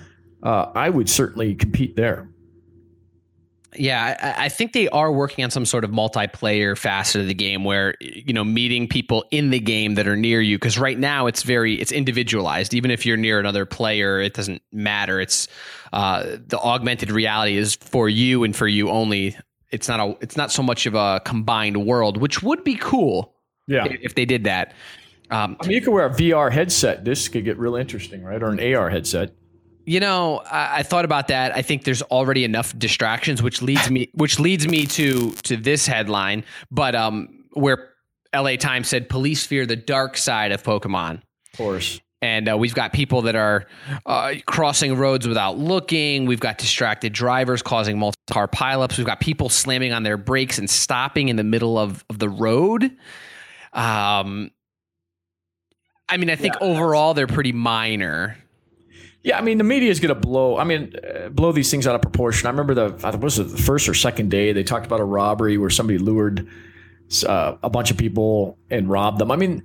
uh, 0.44 0.72
I 0.74 0.90
would 0.90 1.10
certainly 1.10 1.56
compete 1.56 1.98
there. 1.98 2.30
Yeah, 3.76 4.36
I, 4.38 4.46
I, 4.46 4.50
think 4.50 4.74
they 4.74 4.88
are 4.90 5.12
working 5.12 5.44
on 5.44 5.52
some 5.52 5.66
sort 5.66 5.84
of 5.84 5.92
multiplayer 5.92 6.78
facet 6.78 7.22
of 7.22 7.28
the 7.28 7.34
game 7.34 7.64
where 7.64 7.96
you 8.00 8.34
know 8.34 8.44
meeting 8.44 8.88
people 8.88 9.26
in 9.30 9.50
the 9.50 9.60
game 9.60 9.96
that 9.96 10.08
are 10.08 10.16
near 10.16 10.40
you. 10.40 10.58
Because 10.58 10.78
right 10.78 10.98
now 10.98 11.28
it's 11.28 11.44
very 11.44 11.76
it's 11.76 11.92
individualized. 11.92 12.74
Even 12.74 12.92
if 12.92 13.06
you're 13.06 13.18
near 13.18 13.40
another 13.40 13.66
player, 13.66 14.22
it 14.22 14.34
doesn't 14.34 14.62
matter. 14.72 15.20
It's 15.20 15.48
uh, 15.92 16.38
the 16.48 16.58
augmented 16.58 17.12
reality 17.12 17.58
is 17.58 17.76
for 17.76 18.08
you 18.08 18.44
and 18.44 18.56
for 18.56 18.68
you 18.68 18.90
only. 18.90 19.38
It's 19.70 19.90
not 19.90 20.00
a 20.00 20.18
it's 20.22 20.38
not 20.38 20.52
so 20.52 20.64
much 20.64 20.86
of 20.86 20.96
a 20.96 21.22
combined 21.26 21.86
world, 21.86 22.18
which 22.18 22.42
would 22.42 22.64
be 22.64 22.76
cool. 22.76 23.34
Yeah, 23.68 23.86
if, 23.86 24.16
they 24.16 24.24
did 24.24 24.46
that. 24.46 24.74
Um, 25.30 25.58
I 25.60 25.68
mean, 25.68 25.76
you 25.76 25.82
could 25.82 25.92
wear 25.92 26.06
a 26.06 26.10
VR 26.10 26.50
headset. 26.50 27.04
This 27.04 27.28
could 27.28 27.44
get 27.44 27.58
real 27.58 27.76
interesting, 27.76 28.24
right? 28.24 28.42
Or 28.42 28.48
an 28.48 28.76
AR 28.76 28.90
headset. 28.90 29.34
You 29.88 30.02
know, 30.02 30.40
I, 30.40 30.80
I, 30.80 30.84
thought 30.84 31.06
about 31.06 31.30
that. 31.30 31.56
I 31.56 31.62
think 31.62 31.86
there's 31.86 32.02
already 32.02 32.44
enough 32.44 32.78
distractions, 32.78 33.42
which 33.42 33.62
leads 33.62 33.90
me, 33.90 34.10
which 34.14 34.38
leads 34.38 34.68
me 34.68 34.86
to 34.86 35.32
to 35.44 35.56
this 35.56 35.88
headline. 35.88 36.44
But 36.70 36.94
um, 36.94 37.46
where 37.54 37.94
L.A. 38.34 38.58
Times 38.58 38.90
said 38.90 39.08
police 39.08 39.46
fear 39.46 39.66
the 39.66 39.78
dark 39.78 40.18
side 40.18 40.52
of 40.52 40.62
Pokemon. 40.62 41.22
Of 41.54 41.58
course. 41.58 42.02
And 42.22 42.50
uh, 42.50 42.58
we've 42.58 42.76
got 42.76 42.92
people 42.92 43.22
that 43.24 43.36
are 43.36 43.66
uh, 44.06 44.34
crossing 44.46 44.98
roads 44.98 45.26
without 45.26 45.58
looking. 45.58 46.26
We've 46.26 46.42
got 46.42 46.58
distracted 46.58 47.14
drivers 47.14 47.62
causing 47.62 47.98
multi 47.98 48.18
car 48.30 48.50
pileups. 48.50 48.98
We've 48.98 49.08
got 49.08 49.22
people 49.22 49.48
slamming 49.48 49.94
on 49.94 50.04
their 50.04 50.18
brakes 50.18 50.58
and 50.58 50.70
stopping 50.70 51.30
in 51.30 51.38
the 51.38 51.46
middle 51.46 51.80
of, 51.80 52.04
of 52.10 52.20
the 52.20 52.28
road. 52.28 52.84
Um, 53.72 54.52
I 56.10 56.18
mean, 56.18 56.30
I 56.30 56.36
think 56.36 56.56
yeah, 56.60 56.68
overall 56.68 57.14
they're 57.14 57.28
pretty 57.28 57.54
minor. 57.54 58.38
Yeah, 59.28 59.38
I 59.38 59.42
mean 59.42 59.58
the 59.58 59.66
media 59.66 59.92
is 59.92 60.00
going 60.00 60.16
to 60.16 60.16
blow. 60.16 60.58
I 60.58 60.64
mean, 60.64 60.94
uh, 61.04 61.28
blow 61.28 61.52
these 61.52 61.70
things 61.70 61.86
out 61.86 61.96
of 61.96 62.02
proportion. 62.02 62.48
I 62.48 62.50
remember 62.50 62.74
the 62.74 63.06
I 63.06 63.14
was 63.14 63.38
it 63.38 63.50
the 63.50 63.58
first 63.58 63.90
or 63.90 63.94
second 63.94 64.32
day 64.32 64.54
they 64.54 64.64
talked 64.64 64.86
about 64.86 65.02
a 65.02 65.04
robbery 65.04 65.58
where 65.58 65.70
somebody 65.70 66.00
lured 66.00 66.48
uh, 67.28 67.58
a 67.62 67.70
bunch 67.70 67.92
of 67.92 67.98
people 67.98 68.58
and 68.70 68.90
robbed 68.90 69.20
them. 69.20 69.30
I 69.30 69.36
mean, 69.36 69.64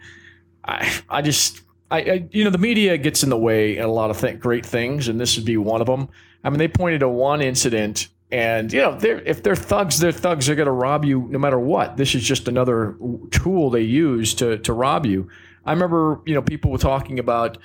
I 0.64 0.92
I 1.09 1.22
just 1.22 1.61
I, 1.92 1.98
I 2.01 2.29
you 2.33 2.42
know 2.42 2.51
the 2.51 2.59
media 2.59 2.98
gets 2.98 3.22
in 3.22 3.31
the 3.31 3.38
way 3.38 3.77
in 3.77 3.85
a 3.85 3.92
lot 3.92 4.11
of 4.11 4.20
th- 4.20 4.40
great 4.40 4.66
things, 4.66 5.07
and 5.07 5.20
this 5.20 5.37
would 5.37 5.46
be 5.46 5.57
one 5.57 5.81
of 5.81 5.87
them. 5.87 6.09
I 6.42 6.51
mean, 6.51 6.59
they 6.59 6.66
pointed 6.66 6.98
to 6.98 7.09
one 7.09 7.40
incident, 7.40 8.09
and 8.33 8.72
you 8.72 8.81
know, 8.81 8.98
they're, 8.98 9.20
if 9.20 9.44
they're 9.44 9.55
thugs, 9.55 10.01
they're 10.01 10.11
thugs. 10.11 10.48
They're 10.48 10.57
going 10.57 10.66
to 10.66 10.72
rob 10.72 11.05
you 11.05 11.29
no 11.31 11.38
matter 11.38 11.61
what. 11.61 11.96
This 11.96 12.16
is 12.16 12.25
just 12.25 12.48
another 12.48 12.96
tool 13.31 13.70
they 13.70 13.83
use 13.83 14.35
to 14.35 14.59
to 14.59 14.72
rob 14.72 15.07
you. 15.07 15.29
I 15.64 15.72
remember, 15.72 16.20
you 16.27 16.35
know, 16.35 16.42
people 16.42 16.72
were 16.72 16.79
talking 16.79 17.20
about 17.20 17.59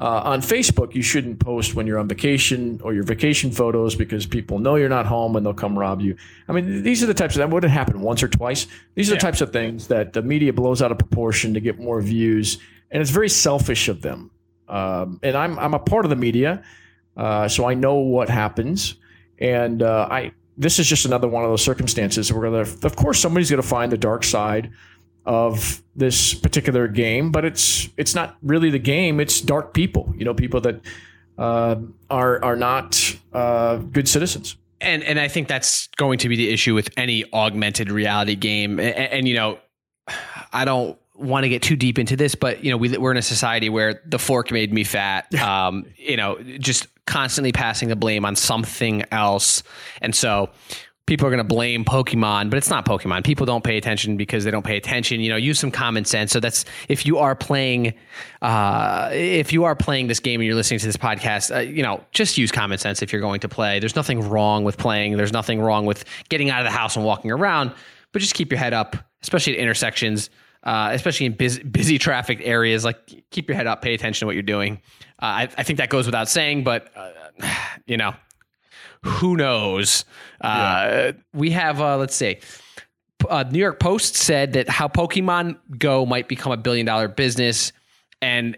uh, 0.00 0.22
on 0.24 0.40
Facebook, 0.40 0.94
you 0.94 1.02
shouldn't 1.02 1.40
post 1.40 1.74
when 1.74 1.86
you're 1.86 1.98
on 1.98 2.08
vacation 2.08 2.80
or 2.82 2.94
your 2.94 3.02
vacation 3.02 3.50
photos 3.50 3.94
because 3.94 4.26
people 4.26 4.58
know 4.58 4.76
you're 4.76 4.88
not 4.88 5.04
home 5.04 5.36
and 5.36 5.44
they'll 5.44 5.52
come 5.52 5.78
rob 5.78 6.00
you. 6.00 6.16
I 6.48 6.52
mean, 6.52 6.82
these 6.82 7.02
are 7.02 7.06
the 7.06 7.14
types 7.14 7.34
of 7.34 7.40
that 7.40 7.50
wouldn't 7.50 7.72
happen 7.72 8.00
once 8.00 8.22
or 8.22 8.28
twice. 8.28 8.66
These 8.94 9.10
are 9.10 9.12
yeah. 9.14 9.18
the 9.18 9.20
types 9.20 9.42
of 9.42 9.52
things 9.52 9.88
that 9.88 10.14
the 10.14 10.22
media 10.22 10.54
blows 10.54 10.80
out 10.80 10.90
of 10.90 10.98
proportion 10.98 11.52
to 11.52 11.60
get 11.60 11.78
more 11.78 12.00
views, 12.00 12.56
and 12.90 13.02
it's 13.02 13.10
very 13.10 13.28
selfish 13.28 13.88
of 13.88 14.00
them. 14.00 14.30
Um, 14.68 15.20
and 15.22 15.36
I'm 15.36 15.58
I'm 15.58 15.74
a 15.74 15.78
part 15.78 16.06
of 16.06 16.10
the 16.10 16.16
media, 16.16 16.64
uh, 17.16 17.48
so 17.48 17.68
I 17.68 17.74
know 17.74 17.96
what 17.96 18.30
happens, 18.30 18.94
and 19.38 19.82
uh, 19.82 20.08
I 20.10 20.32
this 20.56 20.78
is 20.78 20.86
just 20.86 21.04
another 21.04 21.28
one 21.28 21.44
of 21.44 21.50
those 21.50 21.64
circumstances 21.64 22.32
where, 22.32 22.54
of 22.54 22.96
course, 22.96 23.18
somebody's 23.18 23.50
going 23.50 23.62
to 23.62 23.68
find 23.68 23.90
the 23.90 23.98
dark 23.98 24.24
side 24.24 24.70
of 25.26 25.82
this 25.94 26.34
particular 26.34 26.88
game, 26.88 27.30
but 27.30 27.44
it's 27.44 27.88
it's 27.96 28.14
not 28.14 28.36
really 28.42 28.70
the 28.70 28.78
game. 28.78 29.20
It's 29.20 29.40
dark 29.40 29.74
people, 29.74 30.12
you 30.16 30.24
know, 30.24 30.34
people 30.34 30.60
that 30.62 30.80
uh, 31.38 31.76
are 32.08 32.42
are 32.44 32.56
not 32.56 33.16
uh, 33.32 33.76
good 33.76 34.08
citizens. 34.08 34.56
And 34.80 35.02
and 35.02 35.20
I 35.20 35.28
think 35.28 35.48
that's 35.48 35.88
going 35.96 36.18
to 36.18 36.28
be 36.28 36.36
the 36.36 36.50
issue 36.50 36.74
with 36.74 36.90
any 36.96 37.30
augmented 37.32 37.90
reality 37.90 38.34
game. 38.34 38.80
And, 38.80 38.96
and 38.96 39.28
you 39.28 39.34
know, 39.34 39.58
I 40.52 40.64
don't 40.64 40.98
want 41.14 41.44
to 41.44 41.48
get 41.48 41.62
too 41.62 41.76
deep 41.76 41.98
into 41.98 42.16
this, 42.16 42.34
but 42.34 42.64
you 42.64 42.70
know, 42.70 42.78
we, 42.78 42.96
we're 42.96 43.10
in 43.10 43.18
a 43.18 43.22
society 43.22 43.68
where 43.68 44.00
the 44.06 44.18
fork 44.18 44.50
made 44.50 44.72
me 44.72 44.84
fat. 44.84 45.26
Um, 45.40 45.86
you 45.96 46.16
know, 46.16 46.40
just 46.58 46.86
constantly 47.06 47.50
passing 47.50 47.88
the 47.88 47.96
blame 47.96 48.24
on 48.24 48.36
something 48.36 49.04
else, 49.10 49.62
and 50.00 50.14
so 50.14 50.50
people 51.10 51.26
are 51.26 51.30
going 51.30 51.38
to 51.38 51.54
blame 51.54 51.84
Pokemon, 51.84 52.50
but 52.50 52.56
it's 52.56 52.70
not 52.70 52.86
Pokemon. 52.86 53.24
People 53.24 53.44
don't 53.44 53.64
pay 53.64 53.76
attention 53.76 54.16
because 54.16 54.44
they 54.44 54.50
don't 54.52 54.64
pay 54.64 54.76
attention. 54.76 55.20
You 55.20 55.30
know, 55.30 55.36
use 55.36 55.58
some 55.58 55.72
common 55.72 56.04
sense. 56.04 56.30
So 56.30 56.38
that's 56.38 56.64
if 56.88 57.04
you 57.04 57.18
are 57.18 57.34
playing, 57.34 57.94
uh, 58.42 59.10
if 59.12 59.52
you 59.52 59.64
are 59.64 59.74
playing 59.74 60.06
this 60.06 60.20
game 60.20 60.40
and 60.40 60.46
you're 60.46 60.54
listening 60.54 60.78
to 60.78 60.86
this 60.86 60.96
podcast, 60.96 61.52
uh, 61.52 61.58
you 61.58 61.82
know, 61.82 62.04
just 62.12 62.38
use 62.38 62.52
common 62.52 62.78
sense 62.78 63.02
if 63.02 63.12
you're 63.12 63.20
going 63.20 63.40
to 63.40 63.48
play. 63.48 63.80
There's 63.80 63.96
nothing 63.96 64.20
wrong 64.20 64.62
with 64.62 64.78
playing. 64.78 65.16
There's 65.16 65.32
nothing 65.32 65.60
wrong 65.60 65.84
with 65.84 66.04
getting 66.28 66.48
out 66.48 66.60
of 66.60 66.64
the 66.64 66.78
house 66.78 66.94
and 66.94 67.04
walking 67.04 67.32
around, 67.32 67.72
but 68.12 68.20
just 68.20 68.34
keep 68.34 68.52
your 68.52 68.60
head 68.60 68.72
up, 68.72 68.94
especially 69.20 69.54
at 69.54 69.58
intersections. 69.58 70.30
Uh, 70.62 70.90
especially 70.92 71.24
in 71.24 71.32
busy, 71.32 71.62
busy 71.62 71.98
traffic 71.98 72.38
areas, 72.44 72.84
like 72.84 73.24
keep 73.30 73.48
your 73.48 73.56
head 73.56 73.66
up, 73.66 73.80
pay 73.80 73.94
attention 73.94 74.20
to 74.20 74.26
what 74.26 74.34
you're 74.34 74.42
doing. 74.42 74.74
Uh, 75.18 75.24
I, 75.24 75.42
I, 75.56 75.62
think 75.62 75.78
that 75.78 75.88
goes 75.88 76.04
without 76.04 76.28
saying, 76.28 76.64
but 76.64 76.90
uh, 76.94 77.12
you 77.86 77.96
know, 77.96 78.12
who 79.04 79.36
knows? 79.36 80.04
Uh, 80.40 81.12
We 81.32 81.50
have, 81.50 81.80
uh, 81.80 81.96
let's 81.96 82.14
see. 82.14 82.38
Uh, 83.28 83.44
New 83.50 83.58
York 83.58 83.78
Post 83.80 84.16
said 84.16 84.54
that 84.54 84.68
how 84.68 84.88
Pokemon 84.88 85.58
Go 85.78 86.06
might 86.06 86.28
become 86.28 86.52
a 86.52 86.56
billion 86.56 86.86
dollar 86.86 87.08
business. 87.08 87.72
And 88.22 88.56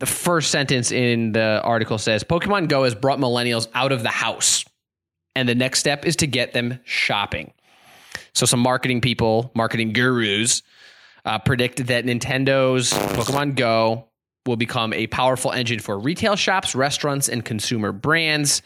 the 0.00 0.06
first 0.06 0.50
sentence 0.50 0.90
in 0.90 1.32
the 1.32 1.60
article 1.62 1.98
says 1.98 2.24
Pokemon 2.24 2.68
Go 2.68 2.84
has 2.84 2.94
brought 2.94 3.18
millennials 3.18 3.68
out 3.74 3.92
of 3.92 4.02
the 4.02 4.08
house. 4.08 4.64
And 5.34 5.48
the 5.48 5.54
next 5.54 5.78
step 5.78 6.04
is 6.04 6.16
to 6.16 6.26
get 6.26 6.52
them 6.52 6.80
shopping. 6.84 7.52
So, 8.34 8.44
some 8.44 8.60
marketing 8.60 9.00
people, 9.00 9.50
marketing 9.54 9.92
gurus, 9.92 10.62
uh, 11.24 11.38
predicted 11.38 11.86
that 11.86 12.04
Nintendo's 12.04 12.92
Pokemon 12.92 13.54
Go 13.54 14.08
will 14.46 14.56
become 14.56 14.92
a 14.92 15.06
powerful 15.06 15.52
engine 15.52 15.78
for 15.78 15.98
retail 15.98 16.36
shops, 16.36 16.74
restaurants, 16.74 17.28
and 17.28 17.44
consumer 17.44 17.92
brands 17.92 18.62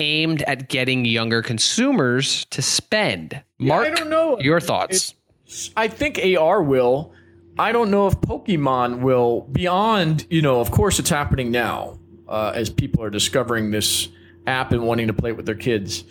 aimed 0.00 0.42
at 0.42 0.68
getting 0.68 1.04
younger 1.04 1.42
consumers 1.42 2.44
to 2.46 2.62
spend. 2.62 3.42
Mark, 3.58 3.86
I 3.86 3.90
don't 3.90 4.10
know. 4.10 4.40
your 4.40 4.60
thoughts. 4.60 5.14
It, 5.46 5.70
I 5.76 5.88
think 5.88 6.18
AR 6.38 6.62
will. 6.62 7.12
I 7.58 7.72
don't 7.72 7.90
know 7.90 8.06
if 8.06 8.14
Pokemon 8.16 9.00
will. 9.00 9.42
Beyond, 9.42 10.26
you 10.30 10.42
know, 10.42 10.60
of 10.60 10.70
course, 10.70 10.98
it's 10.98 11.10
happening 11.10 11.50
now 11.50 11.98
uh, 12.28 12.52
as 12.54 12.70
people 12.70 13.02
are 13.04 13.10
discovering 13.10 13.70
this 13.70 14.08
app 14.46 14.72
and 14.72 14.86
wanting 14.86 15.08
to 15.08 15.12
play 15.12 15.30
it 15.30 15.36
with 15.36 15.46
their 15.46 15.54
kids. 15.54 16.04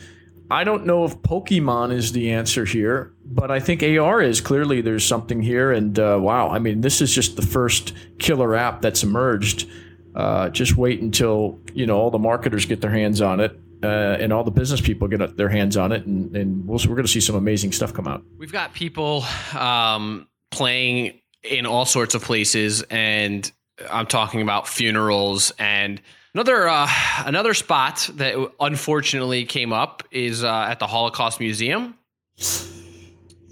I 0.51 0.63
don't 0.63 0.85
know 0.85 1.05
if 1.05 1.15
Pokemon 1.17 1.93
is 1.93 2.11
the 2.11 2.31
answer 2.31 2.65
here, 2.65 3.13
but 3.23 3.51
I 3.51 3.59
think 3.59 3.83
AR 3.83 4.21
is. 4.21 4.41
Clearly, 4.41 4.81
there's 4.81 5.05
something 5.05 5.41
here. 5.41 5.71
And 5.71 5.97
uh, 5.97 6.17
wow, 6.19 6.49
I 6.49 6.59
mean, 6.59 6.81
this 6.81 7.01
is 7.01 7.13
just 7.13 7.35
the 7.35 7.43
first 7.43 7.93
killer 8.17 8.55
app 8.55 8.81
that's 8.81 9.03
emerged. 9.03 9.69
Uh, 10.15 10.49
just 10.49 10.75
wait 10.75 11.01
until 11.01 11.59
you 11.73 11.85
know 11.85 11.97
all 11.97 12.09
the 12.09 12.19
marketers 12.19 12.65
get 12.65 12.81
their 12.81 12.91
hands 12.91 13.21
on 13.21 13.39
it 13.39 13.57
uh, 13.83 14.17
and 14.19 14.33
all 14.33 14.43
the 14.43 14.51
business 14.51 14.81
people 14.81 15.07
get 15.07 15.37
their 15.37 15.49
hands 15.49 15.77
on 15.77 15.91
it, 15.91 16.05
and, 16.05 16.35
and 16.35 16.67
we 16.67 16.75
we 16.75 16.83
are 16.83 16.87
going 16.87 17.03
to 17.03 17.07
see 17.07 17.21
some 17.21 17.35
amazing 17.35 17.71
stuff 17.71 17.93
come 17.93 18.07
out. 18.07 18.23
We've 18.37 18.51
got 18.51 18.73
people 18.73 19.23
um, 19.57 20.27
playing 20.51 21.19
in 21.43 21.65
all 21.65 21.85
sorts 21.85 22.15
of 22.15 22.23
places, 22.23 22.83
and 22.89 23.49
I'm 23.89 24.05
talking 24.05 24.41
about 24.41 24.67
funerals 24.67 25.51
and 25.57 26.01
another 26.33 26.67
uh, 26.67 26.87
another 27.25 27.53
spot 27.53 28.09
that 28.15 28.35
unfortunately 28.59 29.45
came 29.45 29.73
up 29.73 30.03
is 30.11 30.43
uh, 30.43 30.67
at 30.69 30.79
the 30.79 30.87
Holocaust 30.87 31.39
Museum. 31.39 31.97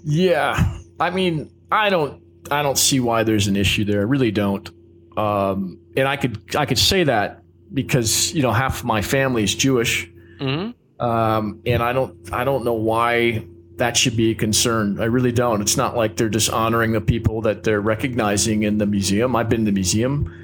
Yeah, 0.04 0.78
I 1.00 1.10
mean, 1.10 1.50
I 1.70 1.90
don't 1.90 2.22
I 2.50 2.62
don't 2.62 2.78
see 2.78 3.00
why 3.00 3.22
there's 3.22 3.46
an 3.46 3.56
issue 3.56 3.84
there. 3.84 4.00
I 4.00 4.04
really 4.04 4.30
don't. 4.30 4.68
Um, 5.16 5.80
and 5.96 6.06
I 6.06 6.16
could 6.16 6.54
I 6.56 6.66
could 6.66 6.78
say 6.78 7.04
that 7.04 7.42
because 7.72 8.32
you 8.34 8.42
know 8.42 8.52
half 8.52 8.84
my 8.84 9.02
family 9.02 9.42
is 9.42 9.54
Jewish, 9.54 10.08
Mm-hmm. 10.38 11.04
Um, 11.04 11.60
and 11.64 11.82
I 11.82 11.92
don't 11.92 12.32
I 12.32 12.44
don't 12.44 12.64
know 12.64 12.74
why 12.74 13.44
that 13.76 13.96
should 13.96 14.16
be 14.16 14.32
a 14.32 14.34
concern. 14.34 15.00
I 15.00 15.04
really 15.04 15.32
don't. 15.32 15.60
It's 15.62 15.76
not 15.76 15.96
like 15.96 16.16
they're 16.16 16.28
just 16.28 16.50
honoring 16.50 16.92
the 16.92 17.00
people 17.00 17.42
that 17.42 17.62
they're 17.62 17.80
recognizing 17.80 18.64
in 18.64 18.78
the 18.78 18.86
museum. 18.86 19.36
I've 19.36 19.48
been 19.48 19.60
to 19.60 19.66
the 19.66 19.72
museum. 19.72 20.34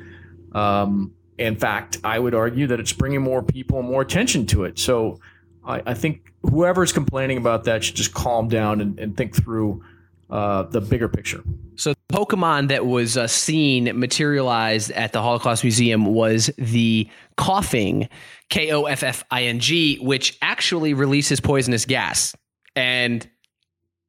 Um, 0.53 1.13
in 1.37 1.57
fact, 1.57 1.99
I 2.05 2.19
would 2.19 2.35
argue 2.35 2.69
that 2.69 2.79
it's 2.79 2.93
bringing 2.93 3.21
more 3.21 3.43
people 3.43 3.81
and 3.81 3.89
more 3.89 4.03
attention 4.03 4.47
to 4.47 4.65
it. 4.65 4.79
So 4.79 5.19
I, 5.67 5.83
I 5.87 5.95
think 5.95 6.33
whoever's 6.43 6.93
complaining 6.93 7.39
about 7.39 7.65
that 7.65 7.83
should 7.83 7.97
just 7.97 8.15
calm 8.15 8.49
down 8.49 8.81
and, 8.81 8.99
and 9.01 9.17
think 9.17 9.35
through 9.35 9.83
uh, 10.31 10.65
the 10.65 10.81
bigger 10.81 11.09
picture. 11.09 11.43
So, 11.77 11.95
the 11.95 12.15
Pokemon 12.15 12.69
that 12.69 12.87
was 12.87 13.17
uh, 13.17 13.27
seen 13.27 13.99
materialized 13.99 14.91
at 14.93 15.13
the 15.13 15.21
Holocaust 15.21 15.65
Museum 15.65 16.07
was 16.07 16.51
the 16.59 17.09
Koffing, 17.37 18.09
K 18.49 18.73
O 18.73 18.85
F 18.85 19.03
F 19.03 19.25
I 19.31 19.45
N 19.45 19.61
G, 19.61 19.99
which 19.99 20.39
actually 20.43 20.95
releases 20.95 21.41
poisonous 21.41 21.85
gas, 21.85 22.35
and 22.77 23.29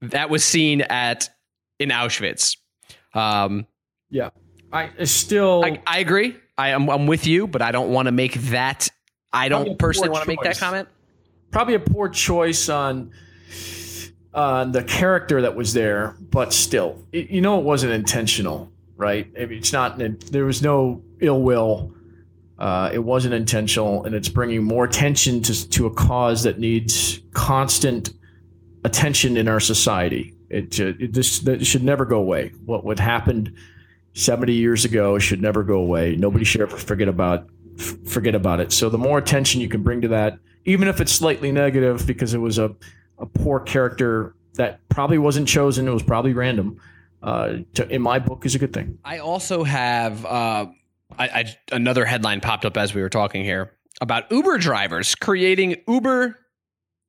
that 0.01 0.29
was 0.29 0.43
seen 0.43 0.81
at 0.81 1.29
in 1.79 1.89
Auschwitz. 1.89 2.57
Um, 3.13 3.65
yeah, 4.09 4.29
I 4.71 5.05
still 5.05 5.63
I, 5.65 5.81
I 5.87 5.99
agree. 5.99 6.35
I 6.57 6.69
am 6.69 6.89
I'm 6.89 7.07
with 7.07 7.27
you, 7.27 7.47
but 7.47 7.61
I 7.61 7.71
don't 7.71 7.91
want 7.91 8.07
to 8.07 8.11
make 8.11 8.33
that. 8.33 8.89
I 9.33 9.49
don't 9.49 9.77
personally 9.77 10.09
want 10.09 10.23
to 10.23 10.29
make 10.29 10.41
that 10.41 10.57
comment. 10.57 10.87
Probably 11.51 11.73
a 11.73 11.79
poor 11.79 12.09
choice 12.09 12.69
on 12.69 13.11
uh, 14.35 14.65
the 14.65 14.83
character 14.83 15.41
that 15.41 15.55
was 15.55 15.73
there, 15.73 16.17
but 16.19 16.51
still, 16.51 17.01
it, 17.13 17.29
you 17.29 17.39
know, 17.39 17.57
it 17.57 17.63
wasn't 17.63 17.93
intentional, 17.93 18.69
right? 18.97 19.31
I 19.39 19.45
mean, 19.45 19.59
it's 19.59 19.71
not. 19.71 19.97
There 19.97 20.43
was 20.43 20.61
no 20.61 21.01
ill 21.21 21.41
will. 21.41 21.93
Uh, 22.59 22.89
it 22.93 22.99
wasn't 22.99 23.33
intentional, 23.33 24.03
and 24.03 24.13
it's 24.13 24.27
bringing 24.27 24.61
more 24.61 24.83
attention 24.83 25.41
to 25.43 25.69
to 25.69 25.85
a 25.85 25.93
cause 25.93 26.43
that 26.43 26.59
needs 26.59 27.21
constant 27.33 28.13
attention 28.83 29.37
in 29.37 29.47
our 29.47 29.61
society. 29.61 30.33
It, 30.49 30.77
it 30.79 31.13
this 31.13 31.41
should 31.61 31.83
never 31.83 32.03
go 32.03 32.17
away. 32.17 32.51
What 32.65 32.83
what 32.83 32.99
happened 32.99 33.55
seventy 34.13 34.53
years 34.53 34.83
ago 34.83 35.17
should 35.17 35.41
never 35.41 35.63
go 35.63 35.79
away. 35.79 36.17
Nobody 36.17 36.43
should 36.43 36.59
ever 36.59 36.75
forget 36.75 37.07
about 37.07 37.47
forget 38.05 38.35
about 38.35 38.59
it. 38.59 38.73
So 38.73 38.89
the 38.89 38.97
more 38.97 39.17
attention 39.17 39.61
you 39.61 39.69
can 39.69 39.81
bring 39.81 40.01
to 40.01 40.09
that, 40.09 40.39
even 40.65 40.89
if 40.89 40.99
it's 40.99 41.13
slightly 41.13 41.53
negative, 41.53 42.05
because 42.05 42.33
it 42.33 42.39
was 42.39 42.57
a 42.57 42.75
a 43.17 43.25
poor 43.25 43.59
character 43.59 44.35
that 44.55 44.87
probably 44.89 45.17
wasn't 45.17 45.47
chosen. 45.47 45.87
It 45.87 45.93
was 45.93 46.03
probably 46.03 46.33
random. 46.33 46.79
Uh, 47.21 47.57
to, 47.73 47.87
in 47.89 48.01
my 48.01 48.19
book, 48.19 48.45
is 48.45 48.53
a 48.53 48.59
good 48.59 48.71
thing. 48.71 48.99
I 49.03 49.17
also 49.17 49.63
have 49.63 50.23
uh, 50.25 50.67
I, 51.17 51.27
I, 51.27 51.57
another 51.71 52.05
headline 52.05 52.41
popped 52.41 52.65
up 52.65 52.77
as 52.77 52.93
we 52.93 53.01
were 53.01 53.09
talking 53.09 53.43
here 53.43 53.71
about 54.01 54.31
Uber 54.31 54.57
drivers 54.57 55.15
creating 55.15 55.77
Uber 55.87 56.37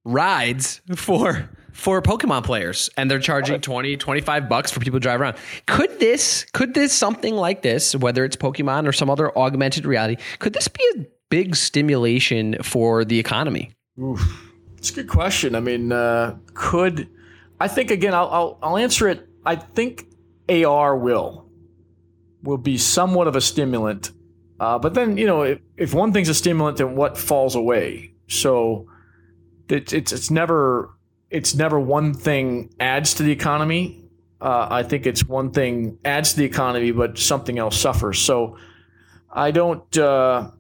rides 0.05 0.81
for 0.95 1.51
for 1.73 2.01
Pokemon 2.01 2.45
players 2.45 2.89
and 2.97 3.11
they're 3.11 3.19
charging 3.19 3.61
20 3.61 3.97
25 3.97 4.49
bucks 4.49 4.71
for 4.71 4.81
people 4.81 4.99
to 4.99 5.03
drive 5.03 5.21
around. 5.21 5.37
Could 5.67 5.99
this 5.99 6.45
could 6.53 6.75
this 6.75 6.93
something 6.93 7.35
like 7.35 7.63
this 7.63 7.95
whether 7.95 8.25
it's 8.25 8.37
Pokemon 8.37 8.87
or 8.87 8.93
some 8.93 9.11
other 9.11 9.37
augmented 9.37 9.85
reality 9.85 10.17
could 10.39 10.53
this 10.53 10.69
be 10.69 10.83
a 10.97 11.07
big 11.29 11.57
stimulation 11.57 12.63
for 12.63 13.05
the 13.05 13.19
economy? 13.19 13.73
Oof. 14.01 14.46
It's 14.87 14.97
a 14.97 15.03
good 15.03 15.11
question. 15.11 15.57
I 15.57 15.61
mean, 15.61 15.91
uh, 15.91 16.37
could 16.55 17.09
I 17.59 17.67
think 17.67 17.91
again? 17.91 18.15
I'll, 18.15 18.29
I'll, 18.29 18.59
I'll 18.63 18.77
answer 18.77 19.09
it. 19.09 19.29
I 19.45 19.57
think 19.57 20.07
AR 20.49 20.97
will 20.97 21.51
will 22.45 22.57
be 22.57 22.79
somewhat 22.79 23.27
of 23.27 23.35
a 23.35 23.41
stimulant, 23.41 24.13
uh, 24.61 24.79
but 24.79 24.95
then 24.95 25.17
you 25.17 25.27
know, 25.27 25.43
if, 25.43 25.59
if 25.77 25.93
one 25.93 26.13
thing's 26.13 26.29
a 26.29 26.35
stimulant, 26.35 26.77
then 26.77 26.95
what 26.95 27.19
falls 27.19 27.57
away? 27.57 28.15
So 28.29 28.89
it, 29.69 29.93
it's 29.93 30.13
it's 30.13 30.31
never 30.31 30.97
it's 31.31 31.57
never 31.57 31.81
one 31.81 32.15
thing 32.15 32.73
adds 32.79 33.15
to 33.15 33.25
the 33.25 33.33
economy. 33.33 34.05
Uh, 34.41 34.69
I 34.71 34.85
think 34.85 35.05
it's 35.05 35.25
one 35.25 35.51
thing 35.51 35.99
adds 36.05 36.31
to 36.35 36.37
the 36.37 36.45
economy, 36.45 36.93
but 36.93 37.19
something 37.19 37.59
else 37.59 37.77
suffers. 37.77 38.21
So 38.21 38.57
I 39.33 39.51
don't. 39.51 39.99
Uh, 39.99 40.53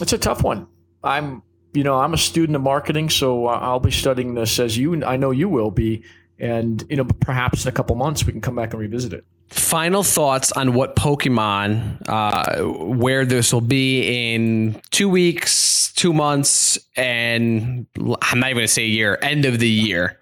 it's 0.00 0.14
a 0.14 0.18
tough 0.18 0.42
one. 0.42 0.68
I'm 1.04 1.42
you 1.76 1.84
know, 1.84 1.98
I'm 1.98 2.14
a 2.14 2.18
student 2.18 2.56
of 2.56 2.62
marketing, 2.62 3.10
so 3.10 3.46
I'll 3.46 3.80
be 3.80 3.90
studying 3.90 4.34
this 4.34 4.58
as 4.58 4.78
you, 4.78 5.04
I 5.04 5.16
know 5.16 5.30
you 5.30 5.48
will 5.48 5.70
be. 5.70 6.02
And, 6.38 6.84
you 6.88 6.96
know, 6.96 7.04
perhaps 7.04 7.64
in 7.64 7.68
a 7.68 7.72
couple 7.72 7.94
months 7.96 8.24
we 8.24 8.32
can 8.32 8.40
come 8.40 8.56
back 8.56 8.72
and 8.72 8.80
revisit 8.80 9.12
it. 9.12 9.24
Final 9.48 10.02
thoughts 10.02 10.52
on 10.52 10.72
what 10.72 10.96
Pokemon, 10.96 12.02
uh, 12.08 12.64
where 12.64 13.24
this 13.24 13.52
will 13.52 13.60
be 13.60 14.34
in 14.34 14.80
two 14.90 15.08
weeks, 15.08 15.92
two 15.92 16.12
months, 16.12 16.78
and 16.96 17.86
I'm 17.96 18.40
not 18.40 18.50
even 18.50 18.56
going 18.56 18.66
to 18.66 18.68
say 18.68 18.82
a 18.82 18.88
year, 18.88 19.18
end 19.22 19.44
of 19.44 19.58
the 19.58 19.68
year. 19.68 20.18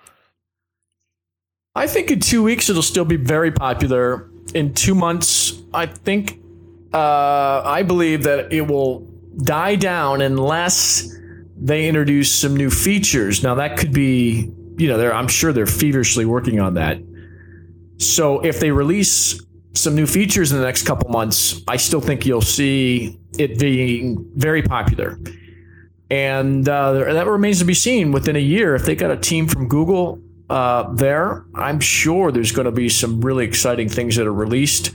I 1.74 1.86
think 1.86 2.10
in 2.10 2.20
two 2.20 2.42
weeks 2.42 2.68
it'll 2.68 2.82
still 2.82 3.04
be 3.04 3.16
very 3.16 3.50
popular. 3.50 4.28
In 4.54 4.74
two 4.74 4.94
months, 4.94 5.54
I 5.72 5.86
think, 5.86 6.38
uh, 6.92 7.62
I 7.64 7.82
believe 7.82 8.24
that 8.24 8.52
it 8.52 8.62
will 8.62 9.00
die 9.38 9.74
down 9.74 10.20
unless 10.20 11.12
they 11.64 11.88
introduced 11.88 12.40
some 12.40 12.54
new 12.54 12.68
features. 12.68 13.42
Now 13.42 13.54
that 13.54 13.78
could 13.78 13.92
be, 13.92 14.52
you 14.76 14.86
know, 14.86 15.10
I'm 15.10 15.28
sure 15.28 15.50
they're 15.50 15.66
feverishly 15.66 16.26
working 16.26 16.60
on 16.60 16.74
that. 16.74 16.98
So 17.96 18.40
if 18.40 18.60
they 18.60 18.70
release 18.70 19.40
some 19.72 19.94
new 19.94 20.06
features 20.06 20.52
in 20.52 20.58
the 20.58 20.64
next 20.64 20.82
couple 20.82 21.08
months, 21.08 21.62
I 21.66 21.78
still 21.78 22.02
think 22.02 22.26
you'll 22.26 22.42
see 22.42 23.18
it 23.38 23.58
being 23.58 24.30
very 24.36 24.62
popular. 24.62 25.18
and 26.10 26.68
uh, 26.68 26.92
that 26.92 27.26
remains 27.26 27.60
to 27.60 27.64
be 27.64 27.74
seen. 27.74 28.12
Within 28.12 28.36
a 28.36 28.40
year, 28.40 28.74
if 28.74 28.84
they 28.84 28.94
got 28.94 29.10
a 29.10 29.16
team 29.16 29.48
from 29.48 29.68
Google 29.68 30.20
uh, 30.50 30.92
there, 30.92 31.44
I'm 31.54 31.80
sure 31.80 32.30
there's 32.30 32.52
going 32.52 32.66
to 32.66 32.72
be 32.72 32.88
some 32.88 33.22
really 33.22 33.44
exciting 33.46 33.88
things 33.88 34.16
that 34.16 34.26
are 34.26 34.34
released. 34.34 34.92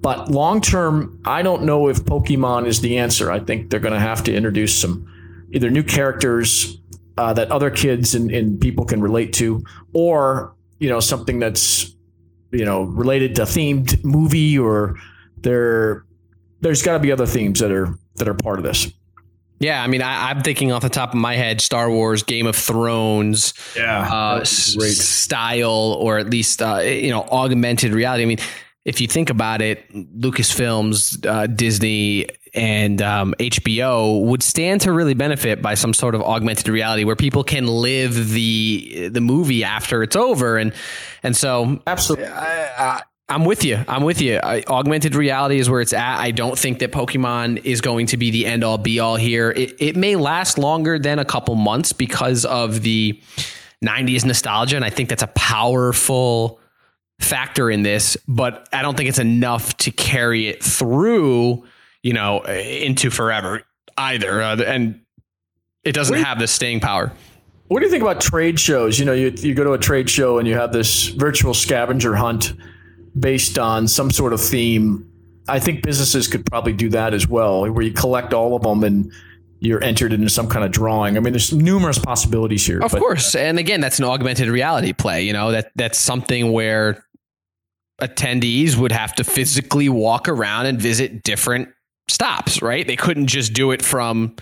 But 0.00 0.30
long 0.30 0.60
term, 0.60 1.20
I 1.24 1.42
don't 1.42 1.64
know 1.64 1.88
if 1.88 2.04
Pokemon 2.04 2.66
is 2.66 2.80
the 2.80 2.98
answer. 2.98 3.30
I 3.30 3.40
think 3.40 3.70
they're 3.70 3.80
going 3.80 3.94
to 3.94 4.00
have 4.00 4.22
to 4.24 4.34
introduce 4.34 4.80
some 4.80 5.11
either 5.52 5.70
new 5.70 5.82
characters 5.82 6.78
uh, 7.18 7.32
that 7.34 7.50
other 7.50 7.70
kids 7.70 8.14
and, 8.14 8.30
and 8.30 8.60
people 8.60 8.84
can 8.84 9.00
relate 9.00 9.32
to, 9.34 9.64
or 9.92 10.54
you 10.78 10.88
know 10.88 11.00
something 11.00 11.38
that's 11.38 11.94
you 12.50 12.64
know 12.64 12.82
related 12.82 13.34
to 13.36 13.42
themed 13.42 14.02
movie 14.04 14.58
or 14.58 14.96
there 15.38 16.04
there's 16.60 16.82
got 16.82 16.94
to 16.94 16.98
be 16.98 17.12
other 17.12 17.26
themes 17.26 17.60
that 17.60 17.70
are 17.70 17.94
that 18.16 18.28
are 18.28 18.34
part 18.34 18.58
of 18.58 18.64
this. 18.64 18.92
Yeah, 19.58 19.80
I 19.80 19.86
mean, 19.86 20.02
I, 20.02 20.32
am 20.32 20.42
thinking 20.42 20.72
off 20.72 20.82
the 20.82 20.88
top 20.88 21.10
of 21.10 21.14
my 21.14 21.36
head, 21.36 21.60
Star 21.60 21.88
Wars, 21.88 22.24
Game 22.24 22.48
of 22.48 22.56
Thrones, 22.56 23.54
yeah, 23.76 24.12
uh, 24.12 24.38
s- 24.40 24.76
style, 24.98 25.96
or 26.00 26.18
at 26.18 26.28
least 26.28 26.60
uh, 26.60 26.78
you 26.78 27.10
know, 27.10 27.22
augmented 27.22 27.92
reality. 27.92 28.24
I 28.24 28.26
mean, 28.26 28.38
if 28.84 29.00
you 29.00 29.06
think 29.06 29.30
about 29.30 29.62
it, 29.62 29.88
Lucasfilms, 29.92 31.24
uh, 31.24 31.46
Disney, 31.46 32.26
and 32.54 33.00
um, 33.00 33.34
HBO 33.38 34.24
would 34.26 34.42
stand 34.42 34.82
to 34.82 34.92
really 34.92 35.14
benefit 35.14 35.62
by 35.62 35.74
some 35.74 35.94
sort 35.94 36.14
of 36.14 36.22
augmented 36.22 36.68
reality 36.68 37.04
where 37.04 37.16
people 37.16 37.44
can 37.44 37.66
live 37.66 38.30
the 38.30 39.08
the 39.08 39.20
movie 39.20 39.64
after 39.64 40.02
it's 40.02 40.16
over, 40.16 40.58
and 40.58 40.72
and 41.22 41.36
so 41.36 41.80
absolutely. 41.86 42.26
I, 42.26 42.96
I, 42.96 43.02
I'm 43.28 43.46
with 43.46 43.64
you. 43.64 43.82
I'm 43.88 44.02
with 44.02 44.20
you. 44.20 44.38
I, 44.42 44.62
augmented 44.68 45.14
reality 45.14 45.58
is 45.58 45.70
where 45.70 45.80
it's 45.80 45.94
at. 45.94 46.18
I 46.18 46.32
don't 46.32 46.58
think 46.58 46.80
that 46.80 46.92
Pokemon 46.92 47.64
is 47.64 47.80
going 47.80 48.06
to 48.08 48.18
be 48.18 48.30
the 48.30 48.44
end 48.44 48.62
all 48.62 48.76
be 48.76 49.00
all 49.00 49.16
here. 49.16 49.50
It, 49.50 49.74
it 49.80 49.96
may 49.96 50.16
last 50.16 50.58
longer 50.58 50.98
than 50.98 51.18
a 51.18 51.24
couple 51.24 51.54
months 51.54 51.94
because 51.94 52.44
of 52.44 52.82
the 52.82 53.18
90s 53.82 54.24
nostalgia. 54.26 54.76
And 54.76 54.84
I 54.84 54.90
think 54.90 55.08
that's 55.08 55.22
a 55.22 55.28
powerful 55.28 56.60
factor 57.20 57.70
in 57.70 57.82
this, 57.82 58.16
but 58.28 58.68
I 58.72 58.82
don't 58.82 58.96
think 58.96 59.08
it's 59.08 59.18
enough 59.18 59.76
to 59.78 59.90
carry 59.90 60.48
it 60.48 60.62
through, 60.62 61.64
you 62.02 62.12
know, 62.12 62.40
into 62.42 63.10
forever 63.10 63.62
either. 63.96 64.42
Uh, 64.42 64.56
and 64.62 65.00
it 65.84 65.92
doesn't 65.92 66.22
have 66.22 66.38
the 66.38 66.46
staying 66.46 66.80
power. 66.80 67.12
What 67.68 67.80
do 67.80 67.86
you 67.86 67.90
think 67.90 68.02
about 68.02 68.20
trade 68.20 68.60
shows? 68.60 68.98
You 68.98 69.06
know, 69.06 69.12
you, 69.12 69.32
you 69.36 69.54
go 69.54 69.64
to 69.64 69.72
a 69.72 69.78
trade 69.78 70.10
show 70.10 70.38
and 70.38 70.46
you 70.46 70.54
have 70.54 70.72
this 70.72 71.08
virtual 71.08 71.54
scavenger 71.54 72.14
hunt 72.14 72.52
based 73.18 73.58
on 73.58 73.88
some 73.88 74.10
sort 74.10 74.32
of 74.32 74.40
theme. 74.40 75.08
I 75.48 75.58
think 75.58 75.82
businesses 75.82 76.28
could 76.28 76.44
probably 76.46 76.72
do 76.72 76.88
that 76.90 77.14
as 77.14 77.26
well, 77.26 77.70
where 77.70 77.82
you 77.82 77.92
collect 77.92 78.32
all 78.32 78.54
of 78.54 78.62
them 78.62 78.84
and 78.84 79.10
you're 79.60 79.82
entered 79.82 80.12
into 80.12 80.28
some 80.28 80.48
kind 80.48 80.64
of 80.64 80.70
drawing. 80.70 81.16
I 81.16 81.20
mean, 81.20 81.32
there's 81.32 81.52
numerous 81.52 81.98
possibilities 81.98 82.66
here. 82.66 82.80
Of 82.80 82.92
but, 82.92 82.98
course, 83.00 83.34
and 83.34 83.58
again, 83.58 83.80
that's 83.80 83.98
an 83.98 84.04
augmented 84.04 84.48
reality 84.48 84.92
play. 84.92 85.22
You 85.22 85.32
know 85.32 85.52
that 85.52 85.72
that's 85.76 85.98
something 85.98 86.52
where 86.52 87.04
attendees 88.00 88.76
would 88.76 88.92
have 88.92 89.14
to 89.14 89.24
physically 89.24 89.88
walk 89.88 90.28
around 90.28 90.66
and 90.66 90.80
visit 90.80 91.22
different 91.22 91.68
stops. 92.08 92.62
Right? 92.62 92.86
They 92.86 92.96
couldn't 92.96 93.28
just 93.28 93.52
do 93.52 93.70
it 93.70 93.82
from 93.82 94.36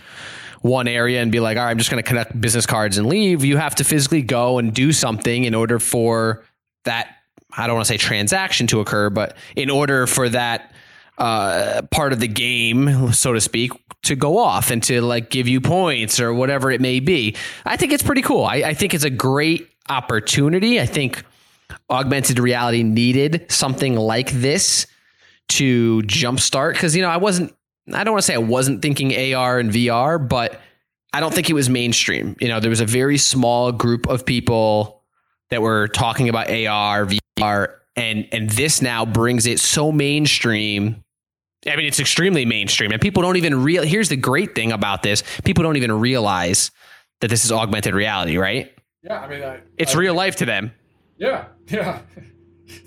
one 0.62 0.88
area 0.88 1.22
and 1.22 1.32
be 1.32 1.40
like, 1.40 1.56
all 1.56 1.64
right, 1.64 1.70
I'm 1.70 1.78
just 1.78 1.90
going 1.90 2.02
to 2.02 2.06
connect 2.06 2.38
business 2.38 2.66
cards 2.66 2.98
and 2.98 3.06
leave. 3.06 3.44
You 3.44 3.56
have 3.56 3.74
to 3.76 3.84
physically 3.84 4.22
go 4.22 4.58
and 4.58 4.74
do 4.74 4.92
something 4.92 5.44
in 5.44 5.54
order 5.54 5.78
for 5.78 6.44
that 6.84 7.16
I 7.56 7.66
don't 7.66 7.76
want 7.76 7.86
to 7.86 7.92
say 7.92 7.96
transaction 7.96 8.66
to 8.68 8.80
occur, 8.80 9.10
but 9.10 9.36
in 9.56 9.70
order 9.70 10.06
for 10.06 10.28
that 10.28 10.72
uh, 11.18 11.82
part 11.90 12.12
of 12.12 12.20
the 12.20 12.28
game, 12.28 13.12
so 13.12 13.32
to 13.32 13.40
speak, 13.40 13.72
to 14.02 14.16
go 14.16 14.38
off 14.38 14.70
and 14.70 14.82
to 14.84 15.02
like 15.02 15.30
give 15.30 15.48
you 15.48 15.60
points 15.60 16.20
or 16.20 16.32
whatever 16.32 16.70
it 16.70 16.80
may 16.80 17.00
be, 17.00 17.36
I 17.64 17.76
think 17.76 17.92
it's 17.92 18.02
pretty 18.02 18.22
cool. 18.22 18.44
I, 18.44 18.56
I 18.56 18.74
think 18.74 18.94
it's 18.94 19.04
a 19.04 19.10
great 19.10 19.68
opportunity. 19.88 20.80
I 20.80 20.86
think 20.86 21.24
augmented 21.88 22.38
reality 22.38 22.82
needed 22.82 23.46
something 23.50 23.96
like 23.96 24.30
this 24.30 24.86
to 25.50 26.02
jumpstart 26.02 26.72
because 26.72 26.96
you 26.96 27.02
know 27.02 27.08
I 27.08 27.16
wasn't. 27.16 27.54
I 27.92 28.04
don't 28.04 28.12
want 28.12 28.22
to 28.22 28.26
say 28.26 28.34
I 28.34 28.38
wasn't 28.38 28.82
thinking 28.82 29.34
AR 29.34 29.58
and 29.58 29.70
VR, 29.70 30.28
but 30.28 30.60
I 31.12 31.20
don't 31.20 31.34
think 31.34 31.50
it 31.50 31.54
was 31.54 31.68
mainstream. 31.68 32.36
You 32.40 32.48
know, 32.48 32.60
there 32.60 32.70
was 32.70 32.80
a 32.80 32.86
very 32.86 33.18
small 33.18 33.72
group 33.72 34.06
of 34.08 34.24
people 34.24 35.02
that 35.50 35.60
were 35.60 35.88
talking 35.88 36.28
about 36.28 36.48
AR, 36.50 37.06
VR, 37.06 37.74
and 37.96 38.28
and 38.32 38.50
this 38.50 38.80
now 38.80 39.04
brings 39.04 39.46
it 39.46 39.58
so 39.58 39.92
mainstream. 39.92 41.02
I 41.66 41.76
mean, 41.76 41.86
it's 41.86 42.00
extremely 42.00 42.44
mainstream, 42.46 42.92
and 42.92 43.00
people 43.00 43.22
don't 43.22 43.36
even 43.36 43.62
real. 43.62 43.82
Here's 43.82 44.08
the 44.08 44.16
great 44.16 44.54
thing 44.54 44.72
about 44.72 45.02
this: 45.02 45.22
people 45.44 45.62
don't 45.62 45.76
even 45.76 45.92
realize 45.92 46.70
that 47.20 47.28
this 47.28 47.44
is 47.44 47.52
augmented 47.52 47.94
reality, 47.94 48.36
right? 48.38 48.72
Yeah, 49.02 49.20
I 49.20 49.28
mean, 49.28 49.42
I, 49.42 49.60
it's 49.76 49.94
I, 49.94 49.98
real 49.98 50.14
life 50.14 50.36
to 50.36 50.46
them. 50.46 50.72
Yeah, 51.18 51.46
yeah. 51.68 52.00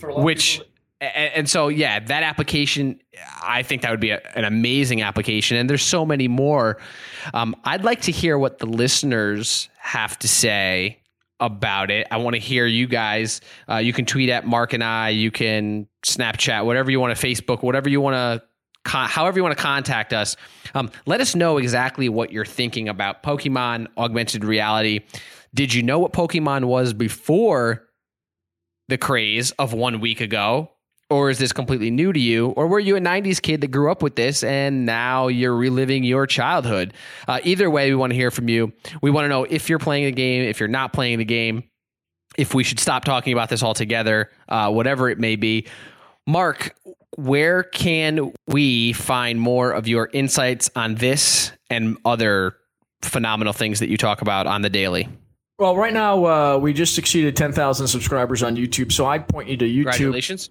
Which. 0.02 0.62
And 1.04 1.50
so, 1.50 1.68
yeah, 1.68 2.00
that 2.00 2.24
application, 2.24 3.00
I 3.44 3.64
think 3.64 3.82
that 3.82 3.92
would 3.92 4.00
be 4.00 4.12
a, 4.12 4.22
an 4.36 4.46
amazing 4.46 5.02
application. 5.02 5.58
And 5.58 5.70
there's 5.70 5.84
so 5.84 6.06
many 6.06 6.28
more. 6.28 6.78
Um, 7.34 7.56
I'd 7.64 7.84
like 7.84 8.02
to 8.02 8.12
hear 8.12 8.38
what 8.38 8.60
the 8.60 8.66
listeners 8.66 9.70
have 9.80 10.18
to 10.20 10.28
say 10.28 11.00
about 11.40 11.92
it. 11.92 12.08
I 12.10 12.18
want 12.18 12.36
to 12.36 12.40
hear 12.40 12.66
you 12.66 12.88
guys. 12.88 13.42
Uh, 13.70 13.78
you 13.78 13.92
can 13.92 14.06
tweet 14.06 14.30
at 14.30 14.46
Mark 14.46 14.74
and 14.74 14.84
I. 14.84 15.10
You 15.10 15.30
can 15.30 15.88
Snapchat, 16.06 16.66
whatever 16.66 16.90
you 16.90 17.00
want 17.00 17.18
to, 17.18 17.28
Facebook, 17.28 17.64
whatever 17.64 17.90
you 17.90 18.00
want 18.00 18.16
to, 18.16 18.48
con- 18.86 19.10
however 19.10 19.40
you 19.40 19.44
want 19.44 19.58
to 19.58 19.62
contact 19.62 20.14
us. 20.14 20.36
Um, 20.74 20.90
let 21.06 21.22
us 21.22 21.36
know 21.36 21.58
exactly 21.58 22.08
what 22.08 22.32
you're 22.32 22.46
thinking 22.46 22.88
about 22.88 23.24
Pokemon 23.24 23.88
augmented 23.98 24.46
reality. 24.46 25.02
Did 25.54 25.74
you 25.74 25.84
know 25.84 26.00
what 26.00 26.14
Pokemon 26.14 26.66
was 26.66 26.94
before 26.94 27.88
the 28.88 28.98
craze 28.98 29.52
of 29.52 29.74
one 29.74 30.00
week 30.00 30.22
ago? 30.22 30.73
Or 31.14 31.30
is 31.30 31.38
this 31.38 31.54
completely 31.54 31.92
new 31.92 32.12
to 32.12 32.20
you? 32.20 32.48
Or 32.48 32.66
were 32.66 32.80
you 32.80 32.96
a 32.96 33.00
90s 33.00 33.40
kid 33.40 33.62
that 33.62 33.68
grew 33.68 33.92
up 33.92 34.02
with 34.02 34.16
this 34.16 34.44
and 34.44 34.84
now 34.84 35.28
you're 35.28 35.56
reliving 35.56 36.04
your 36.04 36.26
childhood? 36.26 36.92
Uh, 37.28 37.40
either 37.44 37.70
way, 37.70 37.92
we 37.92 37.96
want 37.96 38.10
to 38.10 38.16
hear 38.16 38.32
from 38.32 38.50
you. 38.50 38.74
We 39.04 39.12
want 39.12 39.26
to 39.26 39.30
know 39.30 39.44
if 39.44 39.70
you're 39.70 39.78
playing 39.78 40.06
the 40.06 40.12
game, 40.12 40.42
if 40.42 40.60
you're 40.60 40.68
not 40.68 40.92
playing 40.92 41.20
the 41.20 41.26
game, 41.26 41.66
if 42.36 42.56
we 42.56 42.64
should 42.64 42.80
stop 42.80 43.06
talking 43.06 43.32
about 43.32 43.50
this 43.50 43.62
altogether, 43.62 44.32
uh, 44.50 44.72
whatever 44.72 45.08
it 45.08 45.20
may 45.20 45.36
be. 45.36 45.68
Mark, 46.26 46.76
where 47.16 47.62
can 47.62 48.34
we 48.48 48.94
find 48.94 49.40
more 49.40 49.72
of 49.72 49.88
your 49.88 50.10
insights 50.14 50.72
on 50.76 50.96
this 50.96 51.52
and 51.70 51.96
other 52.06 52.56
phenomenal 53.04 53.54
things 53.54 53.82
that 53.82 53.90
you 53.90 53.98
talk 53.98 54.24
about 54.24 54.48
on 54.48 54.64
the 54.64 54.70
daily? 54.72 55.08
Well, 55.60 55.76
right 55.76 55.94
now 55.94 56.26
uh, 56.26 56.58
we 56.58 56.74
just 56.74 56.98
exceeded 56.98 57.36
10,000 57.36 57.86
subscribers 57.86 58.42
on 58.42 58.56
YouTube, 58.56 58.92
so 58.92 59.06
I'd 59.06 59.28
point 59.28 59.48
you 59.48 59.58
to 59.58 59.66
YouTube. 59.66 59.84
Congratulations. 59.92 60.50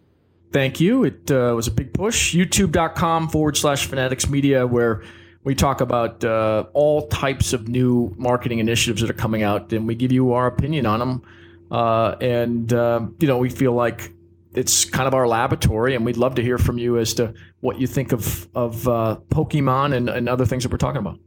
Thank 0.53 0.81
you. 0.81 1.05
It 1.05 1.31
uh, 1.31 1.55
was 1.57 1.67
a 1.67 1.71
big 1.71 1.95
push. 1.95 2.35
YouTube.com 2.35 3.31
forward 3.31 3.57
slash 3.57 3.87
Fanatics 3.87 4.29
Media, 4.29 4.67
where 4.67 5.03
we 5.45 5.55
talk 5.55 5.81
about 5.81 6.23
uh, 6.23 6.67
all 6.75 7.09
types 7.09 7.55
of 7.55 7.69
new 7.69 8.15
marketing 8.19 8.59
initiatives 8.59 9.01
that 9.01 9.09
are 9.09 9.15
coming 9.15 9.43
out, 9.43 9.73
and 9.73 9.87
we 9.87 9.95
give 9.95 10.13
you 10.13 10.33
our 10.33 10.47
opinion 10.47 10.85
on 10.85 10.99
them. 10.99 11.23
Uh, 11.71 12.17
and 12.21 12.71
you 12.71 13.27
know, 13.27 13.39
we 13.39 13.49
feel 13.49 13.73
like 13.73 14.13
it's 14.55 14.85
kind 14.85 15.09
of 15.09 15.15
our 15.15 15.27
laboratory, 15.27 15.95
and 15.95 16.05
we'd 16.05 16.19
love 16.19 16.35
to 16.35 16.43
hear 16.43 16.59
from 16.59 16.77
you 16.77 16.99
as 16.99 17.15
to 17.15 17.33
what 17.61 17.81
you 17.81 17.87
think 17.87 18.13
of 18.13 18.47
of 18.55 18.83
Pokemon 18.83 19.95
and, 19.95 20.11
and 20.11 20.29
other 20.29 20.45
things 20.45 20.65
that 20.65 20.71
we're 20.71 20.77
talking 20.77 21.01
about. 21.01 21.19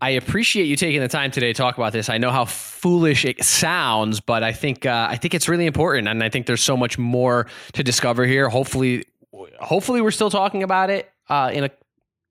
I 0.00 0.10
appreciate 0.10 0.64
you 0.64 0.76
taking 0.76 1.00
the 1.00 1.08
time 1.08 1.30
today 1.30 1.52
to 1.52 1.54
talk 1.54 1.78
about 1.78 1.92
this. 1.92 2.10
I 2.10 2.18
know 2.18 2.30
how 2.30 2.44
foolish 2.44 3.24
it 3.24 3.42
sounds, 3.42 4.20
but 4.20 4.42
I 4.42 4.52
think 4.52 4.84
uh, 4.84 5.08
I 5.10 5.16
think 5.16 5.32
it's 5.32 5.48
really 5.48 5.66
important, 5.66 6.06
and 6.06 6.22
I 6.22 6.28
think 6.28 6.46
there's 6.46 6.62
so 6.62 6.76
much 6.76 6.98
more 6.98 7.46
to 7.72 7.82
discover 7.82 8.26
here. 8.26 8.48
Hopefully, 8.48 9.04
hopefully 9.58 10.02
we're 10.02 10.10
still 10.10 10.30
talking 10.30 10.62
about 10.62 10.90
it 10.90 11.10
uh, 11.30 11.50
in 11.52 11.64
a 11.64 11.70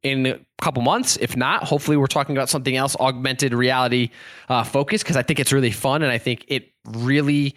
in 0.04 0.26
a 0.28 0.40
couple 0.62 0.84
months. 0.84 1.18
If 1.18 1.36
not, 1.36 1.64
hopefully 1.64 1.98
we're 1.98 2.06
talking 2.06 2.38
about 2.38 2.50
something 2.50 2.76
else, 2.76 2.96
augmented 2.98 3.52
reality 3.54 4.12
uh, 4.48 4.64
focus, 4.64 5.02
because 5.02 5.18
I 5.18 5.24
think 5.24 5.40
it's 5.40 5.52
really 5.52 5.72
fun, 5.72 6.04
and 6.04 6.12
I 6.12 6.20
think 6.20 6.46
it 6.48 6.72
really 6.86 7.56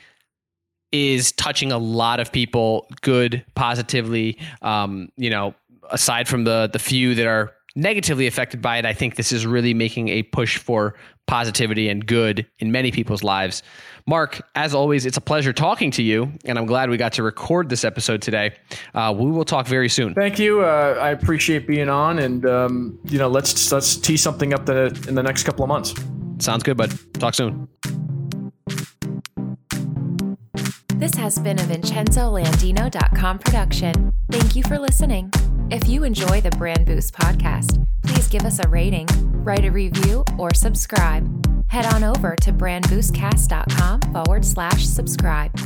is 0.90 1.32
touching 1.32 1.70
a 1.70 1.76
lot 1.76 2.18
of 2.18 2.32
people, 2.32 2.88
good, 3.02 3.44
positively. 3.54 4.38
Um, 4.62 5.10
you 5.18 5.28
know, 5.28 5.54
aside 5.90 6.28
from 6.28 6.44
the 6.44 6.70
the 6.72 6.78
few 6.78 7.14
that 7.14 7.26
are 7.26 7.52
negatively 7.76 8.26
affected 8.26 8.60
by 8.62 8.78
it, 8.78 8.86
I 8.86 8.92
think 8.92 9.16
this 9.16 9.32
is 9.32 9.46
really 9.46 9.74
making 9.74 10.08
a 10.08 10.22
push 10.22 10.58
for 10.58 10.94
positivity 11.26 11.88
and 11.88 12.06
good 12.06 12.46
in 12.58 12.72
many 12.72 12.90
people's 12.90 13.22
lives. 13.22 13.62
Mark, 14.06 14.40
as 14.54 14.74
always, 14.74 15.04
it's 15.04 15.18
a 15.18 15.20
pleasure 15.20 15.52
talking 15.52 15.90
to 15.92 16.02
you, 16.02 16.32
and 16.46 16.58
I'm 16.58 16.66
glad 16.66 16.88
we 16.88 16.96
got 16.96 17.12
to 17.14 17.22
record 17.22 17.68
this 17.68 17.84
episode 17.84 18.22
today. 18.22 18.56
Uh, 18.94 19.14
we 19.16 19.30
will 19.30 19.44
talk 19.44 19.66
very 19.66 19.90
soon. 19.90 20.14
Thank 20.14 20.38
you. 20.38 20.62
Uh, 20.62 20.98
I 20.98 21.10
appreciate 21.10 21.66
being 21.66 21.90
on, 21.90 22.18
and 22.18 22.46
um, 22.46 22.98
you 23.04 23.18
know, 23.18 23.28
let's 23.28 23.70
let's 23.70 23.96
tee 23.96 24.16
something 24.16 24.54
up 24.54 24.64
the, 24.66 24.86
in 25.06 25.14
the 25.14 25.22
next 25.22 25.44
couple 25.44 25.62
of 25.62 25.68
months. 25.68 25.94
Sounds 26.38 26.62
good, 26.62 26.76
bud. 26.76 26.92
Talk 27.14 27.34
soon. 27.34 27.68
This 30.98 31.14
has 31.14 31.38
been 31.38 31.58
a 31.58 31.62
VincenzoLandino.com 31.62 33.38
production. 33.38 34.12
Thank 34.30 34.54
you 34.54 34.62
for 34.64 34.78
listening. 34.78 35.32
If 35.70 35.88
you 35.88 36.04
enjoy 36.04 36.40
the 36.40 36.50
Brand 36.50 36.86
Boost 36.86 37.14
podcast, 37.14 37.86
please 38.04 38.28
give 38.28 38.44
us 38.44 38.58
a 38.58 38.68
rating 38.68 39.06
write 39.48 39.64
a 39.64 39.70
review, 39.70 40.24
or 40.36 40.52
subscribe. 40.52 41.24
Head 41.68 41.86
on 41.86 42.04
over 42.04 42.36
to 42.36 42.52
brandboostcast.com 42.52 44.00
forward 44.12 44.44
slash 44.44 44.84
subscribe. 44.84 45.58